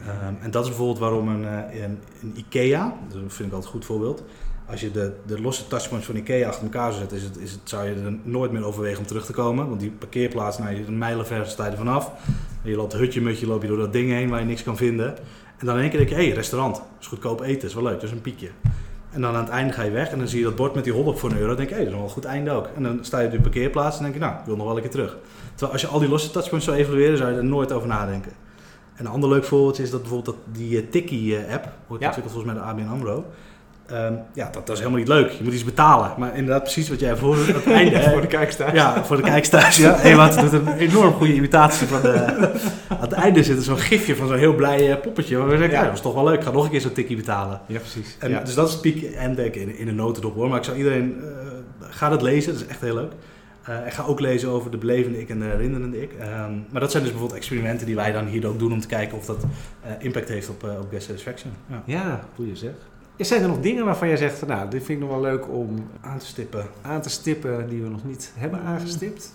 Ehm, 0.00 0.34
en 0.40 0.50
dat 0.50 0.62
is 0.62 0.68
bijvoorbeeld 0.68 0.98
waarom 0.98 1.28
een, 1.28 1.44
eh, 1.44 1.82
een, 1.82 1.98
een, 2.22 2.32
IKEA, 2.36 2.94
dat 3.08 3.18
vind 3.18 3.48
ik 3.48 3.54
altijd 3.54 3.64
een 3.64 3.70
goed 3.70 3.84
voorbeeld. 3.84 4.22
Als 4.70 4.80
je 4.80 4.90
de, 4.90 5.12
de 5.26 5.40
losse 5.40 5.66
touchpoints 5.66 6.06
van 6.06 6.16
IKEA 6.16 6.48
achter 6.48 6.62
elkaar 6.62 6.92
zou 6.92 7.00
zetten, 7.00 7.16
is 7.16 7.24
het, 7.24 7.38
is 7.38 7.52
het, 7.52 7.60
zou 7.64 7.88
je 7.88 7.94
er 7.94 8.18
nooit 8.22 8.50
meer 8.52 8.64
overwegen 8.64 8.98
om 8.98 9.06
terug 9.06 9.26
te 9.26 9.32
komen. 9.32 9.68
Want 9.68 9.80
die 9.80 9.90
parkeerplaats, 9.90 10.58
nou, 10.58 10.74
je 10.74 10.86
een 10.86 10.98
mijlenver 10.98 11.54
er 11.58 11.76
vanaf. 11.76 12.10
Je 12.62 12.76
loopt 12.76 12.92
hutje 12.92 13.20
mutje, 13.20 13.46
loop 13.46 13.62
je 13.62 13.68
door 13.68 13.78
dat 13.78 13.92
ding 13.92 14.10
heen 14.10 14.28
waar 14.28 14.40
je 14.40 14.46
niks 14.46 14.62
kan 14.62 14.76
vinden. 14.76 15.16
En 15.58 15.66
dan 15.66 15.74
in 15.74 15.80
één 15.80 15.90
keer 15.90 15.98
denk 15.98 16.10
je, 16.10 16.16
hé, 16.16 16.24
hey, 16.24 16.34
restaurant, 16.34 16.82
is 17.00 17.06
goedkoop 17.06 17.40
eten, 17.40 17.68
is 17.68 17.74
wel 17.74 17.82
leuk, 17.82 17.94
dat 17.94 18.02
is 18.02 18.10
een 18.10 18.20
piekje. 18.20 18.50
En 19.10 19.20
dan 19.20 19.34
aan 19.34 19.44
het 19.44 19.52
einde 19.52 19.72
ga 19.72 19.82
je 19.82 19.90
weg 19.90 20.10
en 20.10 20.18
dan 20.18 20.28
zie 20.28 20.38
je 20.38 20.44
dat 20.44 20.56
bord 20.56 20.74
met 20.74 20.84
die 20.84 20.92
hotdog 20.92 21.18
voor 21.18 21.30
een 21.30 21.36
euro. 21.36 21.48
Dan 21.48 21.56
denk 21.56 21.68
je, 21.68 21.74
hé, 21.74 21.80
dat 21.80 21.88
is 21.88 21.96
wel 21.96 22.04
een 22.04 22.12
goed 22.12 22.24
einde 22.24 22.50
ook. 22.50 22.68
En 22.76 22.82
dan 22.82 22.98
sta 23.00 23.20
je 23.20 23.26
op 23.26 23.32
de 23.32 23.40
parkeerplaats 23.40 23.96
en 23.96 24.02
denk 24.02 24.14
je, 24.14 24.20
nou, 24.20 24.34
ik 24.34 24.44
wil 24.44 24.56
nog 24.56 24.66
wel 24.66 24.76
een 24.76 24.82
keer 24.82 24.90
terug. 24.90 25.16
Terwijl 25.50 25.72
als 25.72 25.80
je 25.80 25.86
al 25.86 25.98
die 25.98 26.08
losse 26.08 26.30
touchpoints 26.30 26.66
zou 26.66 26.78
evalueren, 26.78 27.18
zou 27.18 27.30
je 27.30 27.36
er 27.36 27.44
nooit 27.44 27.72
over 27.72 27.88
nadenken. 27.88 28.32
En 28.94 29.04
een 29.04 29.12
ander 29.12 29.28
leuk 29.28 29.44
voorbeeld 29.44 29.78
is 29.78 29.90
dat 29.90 30.00
bijvoorbeeld 30.00 30.36
dat 30.36 30.54
die 30.54 30.82
uh, 30.82 30.90
Tikkie-app, 30.90 31.68
wordt 31.86 32.02
ja. 32.02 32.08
ontwikkeld 32.08 32.34
volgens 32.34 32.44
mij 32.44 32.54
de 32.54 32.60
ABN 32.60 32.92
AMRO. 32.92 33.24
Um, 33.92 34.18
ja, 34.32 34.44
dat, 34.44 34.66
dat, 34.66 34.70
is 34.70 34.78
helemaal 34.78 34.98
niet 34.98 35.08
leuk. 35.08 35.30
Je 35.30 35.44
moet 35.44 35.52
iets 35.52 35.64
betalen. 35.64 36.14
Maar 36.18 36.36
inderdaad, 36.36 36.62
precies 36.62 36.88
wat 36.88 37.00
jij 37.00 37.16
voor 37.16 37.36
het 37.36 37.66
einde... 37.72 38.02
voor 38.02 38.20
de 38.20 38.26
kijkers 38.26 38.56
Ja, 38.72 39.04
voor 39.04 39.16
de 39.16 39.22
kijkers 39.22 39.76
Ja. 39.76 40.00
Ewout 40.02 40.40
doet 40.40 40.52
een 40.52 40.68
enorm 40.68 41.12
goede 41.12 41.34
imitatie 41.34 41.86
van 41.86 42.02
de... 42.02 42.26
aan 42.88 43.00
het 43.00 43.12
einde 43.12 43.42
zit 43.42 43.56
er 43.56 43.62
zo'n 43.62 43.78
gifje 43.78 44.16
van 44.16 44.28
zo'n 44.28 44.36
heel 44.36 44.54
blij 44.54 44.90
uh, 44.90 45.00
poppetje. 45.00 45.36
Waar 45.36 45.48
we 45.48 45.56
zeggen, 45.56 45.78
ja. 45.78 45.84
dat 45.84 45.92
is 45.92 46.00
toch 46.00 46.14
wel 46.14 46.24
leuk. 46.24 46.38
Ik 46.38 46.42
ga 46.44 46.50
nog 46.50 46.64
een 46.64 46.70
keer 46.70 46.80
zo'n 46.80 46.92
tikkie 46.92 47.16
betalen. 47.16 47.60
Ja, 47.66 47.78
precies. 47.78 48.16
En, 48.18 48.44
Dus 48.44 48.54
dat 48.54 48.68
is 48.68 48.80
piek 48.80 49.02
en 49.02 49.34
denk 49.34 49.54
in, 49.54 49.78
in 49.78 49.88
een 49.88 49.94
notendop 49.94 50.34
hoor. 50.34 50.48
Maar 50.48 50.58
ik 50.58 50.64
zou 50.64 50.76
iedereen... 50.76 51.16
Uh, 51.20 51.26
ga 51.80 52.08
dat 52.08 52.22
lezen, 52.22 52.52
dat 52.52 52.62
is 52.62 52.68
echt 52.68 52.80
heel 52.80 52.94
leuk. 52.94 53.12
Uh, 53.68 53.86
ik 53.86 53.92
ga 53.92 54.02
ook 54.02 54.20
lezen 54.20 54.48
over 54.48 54.70
de 54.70 54.76
belevende 54.76 55.20
ik 55.20 55.28
en 55.28 55.38
de 55.38 55.44
herinnerende 55.44 56.02
ik. 56.02 56.12
Um, 56.12 56.66
maar 56.70 56.80
dat 56.80 56.90
zijn 56.90 57.02
dus 57.02 57.12
bijvoorbeeld 57.12 57.40
experimenten 57.40 57.86
die 57.86 57.94
wij 57.94 58.12
dan 58.12 58.26
hier 58.26 58.46
ook 58.46 58.58
doen 58.58 58.72
om 58.72 58.80
te 58.80 58.86
kijken 58.86 59.18
of 59.18 59.26
dat 59.26 59.44
uh, 59.44 59.90
impact 59.98 60.28
heeft 60.28 60.48
op, 60.48 60.62
op 60.62 60.86
guest 60.90 61.06
satisfaction. 61.06 61.52
Ja, 61.66 61.82
ja 61.86 62.20
goeie 62.34 62.56
zeg. 62.56 62.72
Zijn 63.16 63.42
er 63.42 63.48
nog 63.48 63.60
dingen 63.60 63.84
waarvan 63.84 64.08
jij 64.08 64.16
zegt, 64.16 64.46
nou, 64.46 64.70
dit 64.70 64.84
vind 64.84 65.02
ik 65.02 65.08
nog 65.08 65.14
wel 65.14 65.30
leuk 65.30 65.48
om 65.48 65.88
aan 66.00 66.18
te 66.18 66.26
stippen, 66.26 66.66
aan 66.82 67.00
te 67.00 67.08
stippen 67.08 67.68
die 67.68 67.82
we 67.82 67.88
nog 67.88 68.04
niet 68.04 68.32
hebben 68.34 68.60
mm. 68.60 68.66
aangestipt? 68.66 69.34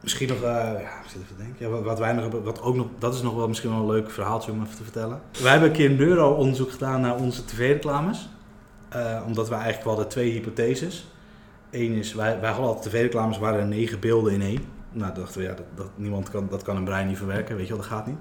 Misschien 0.00 0.28
nog, 0.28 0.40
ja, 0.40 0.80
even 1.06 1.36
denken. 1.36 1.56
Ja, 1.70 1.82
wat, 1.82 1.98
wij 1.98 2.12
nog 2.12 2.22
hebben, 2.22 2.42
wat 2.42 2.62
ook 2.62 2.74
nog, 2.74 2.86
dat 2.98 3.14
is 3.14 3.22
nog 3.22 3.34
wel 3.34 3.48
misschien 3.48 3.70
wel 3.70 3.78
een 3.78 3.86
leuk 3.86 4.10
verhaaltje 4.10 4.52
om 4.52 4.62
even 4.62 4.76
te 4.76 4.82
vertellen. 4.82 5.20
Wij 5.42 5.50
hebben 5.50 5.68
een 5.68 5.74
keer 5.74 5.90
een 5.90 5.96
neuro-onderzoek 5.96 6.70
gedaan 6.70 7.00
naar 7.00 7.16
onze 7.16 7.44
tv-reclames. 7.44 8.28
omdat 9.26 9.48
we 9.48 9.54
eigenlijk 9.54 9.84
wel 9.84 9.94
hadden 9.94 10.12
twee 10.12 10.30
hypotheses. 10.30 11.06
Eén 11.70 11.92
is, 11.92 12.14
wij, 12.14 12.40
wij 12.40 12.50
hadden 12.50 12.68
altijd 12.68 12.94
tv-reclames, 12.94 13.38
waren 13.38 13.60
er 13.60 13.66
negen 13.66 14.00
beelden 14.00 14.32
in 14.32 14.42
één. 14.42 14.64
Nou, 14.92 15.14
dachten 15.14 15.40
we, 15.40 15.46
ja, 15.46 15.54
dat, 15.54 15.66
dat, 15.74 15.88
niemand 15.94 16.30
kan, 16.30 16.46
dat 16.50 16.62
kan 16.62 16.76
een 16.76 16.84
brein 16.84 17.06
niet 17.06 17.16
verwerken, 17.16 17.56
weet 17.56 17.66
je 17.66 17.72
wel, 17.72 17.82
dat 17.82 17.90
gaat 17.90 18.06
niet. 18.06 18.18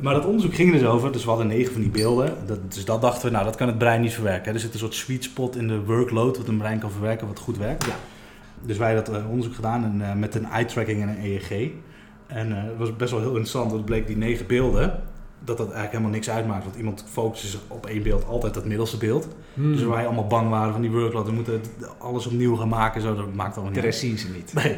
Maar 0.00 0.14
dat 0.14 0.24
onderzoek 0.24 0.54
ging 0.54 0.72
er 0.72 0.78
dus 0.78 0.88
over, 0.88 1.12
dus 1.12 1.22
we 1.22 1.28
hadden 1.28 1.46
negen 1.46 1.72
van 1.72 1.80
die 1.80 1.90
beelden. 1.90 2.34
Dat, 2.46 2.72
dus 2.72 2.84
dat 2.84 3.00
dachten 3.00 3.26
we, 3.26 3.32
nou, 3.32 3.44
dat 3.44 3.56
kan 3.56 3.66
het 3.66 3.78
brein 3.78 4.00
niet 4.00 4.12
verwerken. 4.12 4.54
Er 4.54 4.60
zit 4.60 4.72
een 4.72 4.78
soort 4.78 4.94
sweet 4.94 5.24
spot 5.24 5.56
in 5.56 5.68
de 5.68 5.84
workload 5.84 6.36
wat 6.36 6.48
een 6.48 6.58
brein 6.58 6.78
kan 6.78 6.90
verwerken, 6.90 7.26
wat 7.26 7.38
goed 7.38 7.58
werkt. 7.58 7.84
Ja. 7.84 7.94
Dus 8.62 8.76
wij 8.76 8.94
hadden 8.94 9.12
dat 9.14 9.22
eh, 9.22 9.30
onderzoek 9.30 9.54
gedaan 9.54 9.84
en, 9.84 10.00
uh, 10.00 10.14
met 10.14 10.34
een 10.34 10.44
eye-tracking 10.44 11.02
en 11.02 11.08
een 11.08 11.24
EEG. 11.24 11.70
En 12.26 12.48
uh, 12.48 12.56
het 12.56 12.76
was 12.78 12.96
best 12.96 13.10
wel 13.10 13.20
heel 13.20 13.28
interessant, 13.28 13.64
want 13.64 13.76
het 13.76 13.84
bleek 13.84 14.06
die 14.06 14.16
negen 14.16 14.46
beelden, 14.46 15.02
dat 15.44 15.56
dat 15.56 15.66
eigenlijk 15.66 15.90
helemaal 15.90 16.12
niks 16.12 16.30
uitmaakt. 16.30 16.64
Want 16.64 16.76
iemand 16.76 17.04
focust 17.08 17.50
zich 17.50 17.60
op 17.68 17.86
één 17.86 18.02
beeld 18.02 18.26
altijd 18.26 18.54
dat 18.54 18.64
middelste 18.64 18.96
beeld. 18.96 19.28
Hmm. 19.54 19.72
Dus 19.72 19.82
wij 19.82 20.06
allemaal 20.06 20.26
bang 20.26 20.50
waren 20.50 20.72
van 20.72 20.80
die 20.80 20.90
workload, 20.90 21.26
we 21.26 21.32
moeten 21.32 21.60
alles 21.98 22.26
opnieuw 22.26 22.56
gaan 22.56 22.68
maken. 22.68 23.00
Zo, 23.00 23.14
dat 23.14 23.34
maakt 23.34 23.56
allemaal 23.56 23.82
niet 23.82 23.94
ze 23.94 24.30
niet. 24.34 24.52
Nee. 24.54 24.76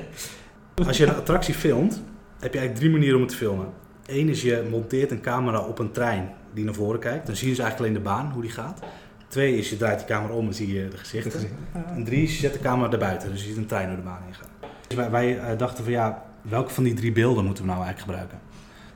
Als 0.86 0.96
je 0.96 1.06
een 1.06 1.14
attractie 1.14 1.54
filmt, 1.54 2.02
heb 2.38 2.52
je 2.52 2.58
eigenlijk 2.58 2.74
drie 2.74 2.90
manieren 2.90 3.16
om 3.16 3.22
het 3.22 3.30
te 3.30 3.36
filmen. 3.36 3.66
Eén 4.08 4.28
is 4.28 4.42
je 4.42 4.66
monteert 4.70 5.10
een 5.10 5.20
camera 5.20 5.60
op 5.60 5.78
een 5.78 5.90
trein 5.90 6.34
die 6.54 6.64
naar 6.64 6.74
voren 6.74 7.00
kijkt. 7.00 7.26
Dan 7.26 7.36
zie 7.36 7.48
je 7.48 7.54
dus 7.54 7.64
eigenlijk 7.64 7.90
alleen 7.90 8.04
de 8.04 8.10
baan, 8.10 8.32
hoe 8.32 8.42
die 8.42 8.50
gaat. 8.50 8.80
Twee 9.28 9.56
is 9.56 9.70
je 9.70 9.76
draait 9.76 9.98
de 9.98 10.04
camera 10.04 10.34
om 10.34 10.46
en 10.46 10.54
zie 10.54 10.72
je 10.72 10.88
de 10.88 10.96
gezichten. 10.96 11.50
En 11.72 12.04
drie 12.04 12.22
is 12.22 12.32
je 12.32 12.40
zet 12.40 12.52
de 12.52 12.58
camera 12.58 12.92
erbuiten, 12.92 13.30
dus 13.30 13.40
je 13.40 13.48
ziet 13.48 13.56
een 13.56 13.66
trein 13.66 13.86
door 13.86 13.96
de 13.96 14.02
baan 14.02 14.22
heen 14.24 14.34
gaan. 14.34 14.70
Dus 14.86 14.96
wij, 14.96 15.10
wij 15.10 15.38
eh, 15.38 15.58
dachten 15.58 15.84
van 15.84 15.92
ja, 15.92 16.24
welke 16.42 16.70
van 16.70 16.84
die 16.84 16.94
drie 16.94 17.12
beelden 17.12 17.44
moeten 17.44 17.64
we 17.64 17.70
nou 17.70 17.84
eigenlijk 17.84 18.10
gebruiken? 18.10 18.38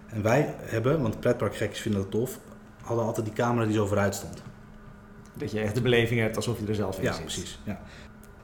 En 0.06 0.22
wij 0.22 0.54
hebben, 0.58 1.02
want 1.02 1.20
pretparkgekjes 1.20 1.80
vinden 1.80 2.00
dat 2.00 2.10
tof, 2.10 2.38
hadden 2.82 3.04
altijd 3.04 3.26
die 3.26 3.34
camera 3.34 3.66
die 3.66 3.74
zo 3.74 3.86
vooruit 3.86 4.14
stond. 4.14 4.42
Dat 5.34 5.50
je 5.50 5.60
echt 5.60 5.74
de 5.74 5.82
beleving 5.82 6.20
hebt 6.20 6.36
alsof 6.36 6.58
je 6.60 6.66
er 6.66 6.74
zelf 6.74 6.96
in 6.96 7.02
ja, 7.02 7.12
zit. 7.12 7.22
Precies, 7.22 7.58
ja, 7.64 7.80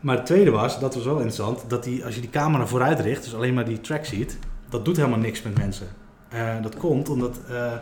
Maar 0.01 0.17
het 0.17 0.27
tweede 0.27 0.51
was, 0.51 0.81
dat 0.81 0.95
was 0.95 1.05
wel 1.05 1.15
interessant, 1.15 1.71
dat 1.71 1.85
die, 1.85 2.05
als 2.05 2.15
je 2.15 2.21
die 2.21 2.31
camera 2.31 2.67
vooruit 2.67 3.01
richt, 3.01 3.25
dus 3.25 3.35
alleen 3.35 3.55
maar 3.55 3.65
die 3.65 3.81
track 3.81 4.05
ziet, 4.05 4.39
dat 4.69 4.85
doet 4.85 4.97
helemaal 4.97 5.19
niks 5.19 5.43
met 5.43 5.59
mensen. 5.59 5.87
Uh, 6.35 6.63
dat 6.63 6.77
komt 6.77 7.09
omdat 7.09 7.41
uh, 7.51 7.73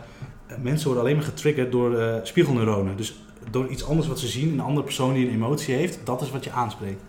mensen 0.61 0.85
worden 0.85 1.03
alleen 1.03 1.15
maar 1.15 1.25
getriggerd 1.25 1.71
door 1.71 1.91
uh, 1.91 2.15
spiegelneuronen. 2.23 2.97
Dus 2.97 3.19
door 3.51 3.67
iets 3.67 3.85
anders 3.85 4.07
wat 4.07 4.19
ze 4.19 4.27
zien, 4.27 4.53
een 4.53 4.59
andere 4.59 4.83
persoon 4.83 5.13
die 5.13 5.27
een 5.27 5.33
emotie 5.33 5.75
heeft, 5.75 5.99
dat 6.03 6.21
is 6.21 6.31
wat 6.31 6.43
je 6.43 6.51
aanspreekt. 6.51 7.01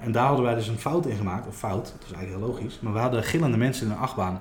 en 0.00 0.12
daar 0.12 0.26
hadden 0.26 0.44
wij 0.44 0.54
dus 0.54 0.68
een 0.68 0.78
fout 0.78 1.06
in 1.06 1.16
gemaakt, 1.16 1.46
of 1.46 1.56
fout, 1.56 1.84
dat 1.84 2.08
is 2.08 2.12
eigenlijk 2.12 2.44
heel 2.44 2.54
logisch, 2.54 2.78
maar 2.80 2.92
we 2.92 2.98
hadden 2.98 3.22
gillende 3.22 3.56
mensen 3.56 3.86
in 3.86 3.92
een 3.92 3.98
achtbaan. 3.98 4.40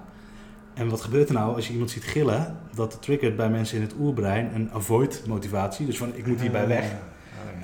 En 0.74 0.90
wat 0.90 1.02
gebeurt 1.02 1.28
er 1.28 1.34
nou 1.34 1.56
als 1.56 1.68
je 1.68 1.72
iemand 1.74 1.92
ziet 1.92 2.04
gillen? 2.04 2.58
Dat 2.76 2.98
triggert 3.02 3.36
bij 3.36 3.50
mensen 3.50 3.78
in 3.78 3.84
het 3.84 3.94
oerbrein 4.00 4.52
een 4.56 4.72
avoid 4.74 5.24
motivatie. 5.28 5.86
Dus 5.86 5.98
van 5.98 6.12
ik 6.16 6.28
moet 6.28 6.42
hierbij 6.42 6.68
weg. 6.68 6.86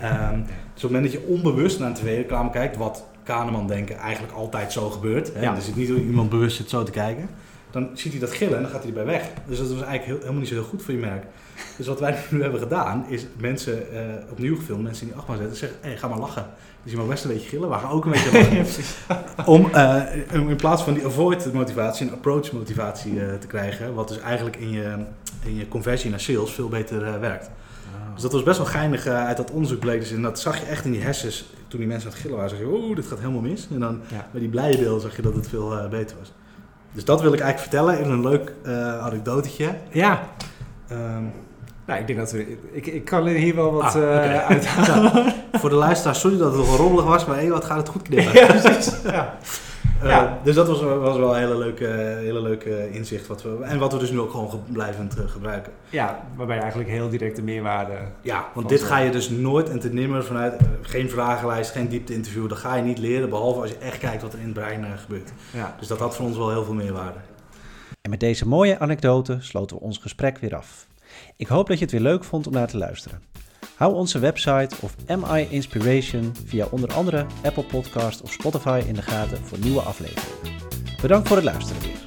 Um, 0.03 0.43
dus 0.73 0.83
op 0.83 0.89
het 0.89 0.91
moment 0.91 1.03
dat 1.03 1.11
je 1.11 1.27
onbewust 1.27 1.79
naar 1.79 1.87
een 1.87 1.93
tv-reclame 1.93 2.49
kijkt, 2.49 2.77
wat 2.77 3.05
Kahneman 3.23 3.67
denken 3.67 3.97
eigenlijk 3.97 4.33
altijd 4.33 4.71
zo 4.71 4.89
gebeurt. 4.89 5.33
Hè? 5.33 5.41
Ja. 5.41 5.55
Er 5.55 5.61
zit 5.61 5.75
niet 5.75 5.89
iemand 5.89 6.29
bewust 6.29 6.57
zit 6.57 6.69
zo 6.69 6.83
te 6.83 6.91
kijken. 6.91 7.29
Dan 7.77 7.89
ziet 7.93 8.11
hij 8.11 8.21
dat 8.21 8.31
gillen 8.31 8.55
en 8.55 8.61
dan 8.61 8.71
gaat 8.71 8.83
hij 8.83 8.89
erbij 8.89 9.05
weg. 9.05 9.29
Dus 9.45 9.57
dat 9.57 9.67
was 9.67 9.81
eigenlijk 9.81 10.05
heel, 10.05 10.17
helemaal 10.17 10.39
niet 10.39 10.47
zo 10.47 10.53
heel 10.53 10.63
goed 10.63 10.81
voor 10.81 10.93
je 10.93 10.99
merk. 10.99 11.23
Dus 11.77 11.87
wat 11.87 11.99
wij 11.99 12.17
nu 12.31 12.41
hebben 12.41 12.59
gedaan, 12.59 13.05
is 13.09 13.25
mensen 13.37 13.83
uh, 13.93 13.99
opnieuw 14.31 14.55
gefilmd, 14.55 14.83
mensen 14.83 15.01
in 15.01 15.07
die 15.07 15.17
achtbaan 15.17 15.37
zetten, 15.37 15.57
zeggen, 15.57 15.77
hé, 15.81 15.87
hey, 15.87 15.97
ga 15.97 16.07
maar 16.07 16.19
lachen. 16.19 16.45
Dus 16.83 16.91
je 16.91 16.97
mag 16.97 17.07
best 17.07 17.23
een 17.23 17.31
beetje 17.31 17.49
gillen, 17.49 17.69
we 17.69 17.75
gaan 17.75 17.91
ook 17.91 18.05
een 18.05 18.11
beetje 18.11 18.31
lachen. 18.31 18.65
om 19.53 19.69
uh, 19.73 20.49
in 20.49 20.55
plaats 20.55 20.83
van 20.83 20.93
die 20.93 21.05
avoid 21.05 21.53
motivatie, 21.53 22.07
een 22.07 22.13
approach 22.13 22.51
motivatie 22.51 23.13
uh, 23.13 23.33
te 23.33 23.47
krijgen, 23.47 23.93
wat 23.93 24.07
dus 24.07 24.19
eigenlijk 24.19 24.55
in 24.55 24.71
je, 24.71 24.95
in 25.43 25.55
je 25.55 25.67
conversie 25.67 26.09
naar 26.09 26.19
sales 26.19 26.51
veel 26.51 26.69
beter 26.69 27.19
werkt. 27.19 27.45
Oh. 27.45 28.13
Dus 28.13 28.21
dat 28.21 28.31
was 28.31 28.43
best 28.43 28.57
wel 28.57 28.67
geinig 28.67 29.07
uit 29.07 29.37
dat 29.37 29.51
onderzoek 29.51 29.79
bleek. 29.79 29.99
Dus 29.99 30.11
en 30.11 30.21
dat 30.21 30.39
zag 30.39 30.59
je 30.59 30.65
echt 30.65 30.85
in 30.85 30.91
die 30.91 31.01
hersens, 31.01 31.45
toen 31.67 31.79
die 31.79 31.89
mensen 31.89 32.07
aan 32.07 32.13
het 32.13 32.21
gillen 32.21 32.37
waren, 32.37 32.57
zag 32.57 32.59
je, 32.59 32.73
oeh, 32.73 32.95
dit 32.95 33.07
gaat 33.07 33.19
helemaal 33.19 33.41
mis. 33.41 33.67
En 33.71 33.79
dan 33.79 34.01
ja. 34.07 34.27
bij 34.31 34.39
die 34.39 34.49
blije 34.49 34.77
beelden 34.77 35.01
zag 35.01 35.15
je 35.15 35.21
dat 35.21 35.35
het 35.35 35.47
veel 35.49 35.87
beter 35.89 36.17
was. 36.19 36.31
Dus 36.97 37.05
dat 37.05 37.21
wil 37.21 37.33
ik 37.33 37.39
eigenlijk 37.39 37.71
vertellen 37.71 37.99
in 37.99 38.11
een 38.11 38.29
leuk 38.29 38.53
anekdotetje. 39.01 39.69
Ja. 39.91 40.19
Um, 40.91 41.31
nou, 41.85 41.99
ik 41.99 42.07
denk 42.07 42.19
dat 42.19 42.31
we. 42.31 42.57
Ik, 42.71 42.85
ik 42.85 43.05
kan 43.05 43.27
hier 43.27 43.55
wel 43.55 43.73
wat 43.73 43.83
ah, 43.83 43.95
okay. 43.95 44.33
uh, 44.35 44.49
uithalen. 44.49 45.33
voor 45.53 45.69
de 45.69 45.75
luisteraar, 45.75 46.15
sorry 46.15 46.37
dat 46.37 46.53
het 46.53 46.65
wel 46.65 46.75
rommelig 46.75 47.05
was, 47.05 47.25
maar 47.25 47.35
hey, 47.35 47.49
wat 47.49 47.65
gaat 47.65 47.77
het 47.77 47.89
goed 47.89 48.01
knippen. 48.01 48.33
ja, 48.33 48.45
precies. 48.45 48.91
Ja. 49.03 49.37
Uh, 50.03 50.09
ja. 50.09 50.39
Dus 50.43 50.55
dat 50.55 50.67
was, 50.67 50.81
was 50.81 51.17
wel 51.17 51.35
een 51.35 51.39
hele 51.39 51.57
leuke, 51.57 51.85
hele 52.19 52.41
leuke 52.41 52.91
inzicht. 52.91 53.27
Wat 53.27 53.43
we, 53.43 53.57
en 53.63 53.79
wat 53.79 53.93
we 53.93 53.99
dus 53.99 54.11
nu 54.11 54.19
ook 54.19 54.31
gewoon 54.31 54.63
blijvend 54.71 55.17
uh, 55.17 55.29
gebruiken. 55.29 55.73
Ja, 55.89 56.23
waarbij 56.35 56.55
je 56.55 56.61
eigenlijk 56.61 56.91
heel 56.91 57.09
direct 57.09 57.35
de 57.35 57.41
meerwaarde. 57.41 57.97
Ja, 58.21 58.47
want 58.53 58.69
dit 58.69 58.83
ga 58.83 58.97
je 58.97 59.11
dus 59.11 59.29
nooit 59.29 59.69
en 59.69 59.79
te 59.79 59.93
nimmer 59.93 60.23
vanuit. 60.23 60.61
Uh, 60.61 60.67
geen 60.81 61.09
vragenlijst, 61.09 61.71
geen 61.71 61.87
diepte-interview. 61.87 62.49
Dat 62.49 62.57
ga 62.57 62.75
je 62.75 62.83
niet 62.83 62.97
leren, 62.97 63.29
behalve 63.29 63.61
als 63.61 63.69
je 63.69 63.77
echt 63.77 63.97
kijkt 63.97 64.21
wat 64.21 64.33
er 64.33 64.39
in 64.39 64.45
het 64.45 64.53
brein 64.53 64.85
gebeurt. 64.97 65.31
Ja. 65.53 65.75
Dus 65.79 65.87
dat 65.87 65.99
had 65.99 66.15
voor 66.15 66.25
ons 66.25 66.37
wel 66.37 66.49
heel 66.49 66.63
veel 66.63 66.73
meerwaarde. 66.73 67.19
En 68.01 68.09
met 68.09 68.19
deze 68.19 68.47
mooie 68.47 68.79
anekdote 68.79 69.37
sloten 69.39 69.77
we 69.77 69.83
ons 69.83 69.97
gesprek 69.97 70.37
weer 70.37 70.55
af. 70.55 70.87
Ik 71.35 71.47
hoop 71.47 71.67
dat 71.67 71.77
je 71.77 71.83
het 71.83 71.93
weer 71.93 72.01
leuk 72.01 72.23
vond 72.23 72.47
om 72.47 72.53
naar 72.53 72.67
te 72.67 72.77
luisteren. 72.77 73.21
Hou 73.77 73.93
onze 73.93 74.19
website 74.19 74.75
of 74.81 74.95
MI 75.07 75.47
Inspiration 75.49 76.33
via 76.45 76.67
onder 76.71 76.93
andere 76.93 77.25
Apple 77.43 77.63
Podcast 77.63 78.21
of 78.21 78.31
Spotify 78.31 78.81
in 78.87 78.93
de 78.93 79.01
gaten 79.01 79.37
voor 79.45 79.57
nieuwe 79.59 79.81
afleveringen. 79.81 80.61
Bedankt 81.01 81.27
voor 81.27 81.37
het 81.37 81.45
luisteren 81.45 81.81
weer. 81.81 82.06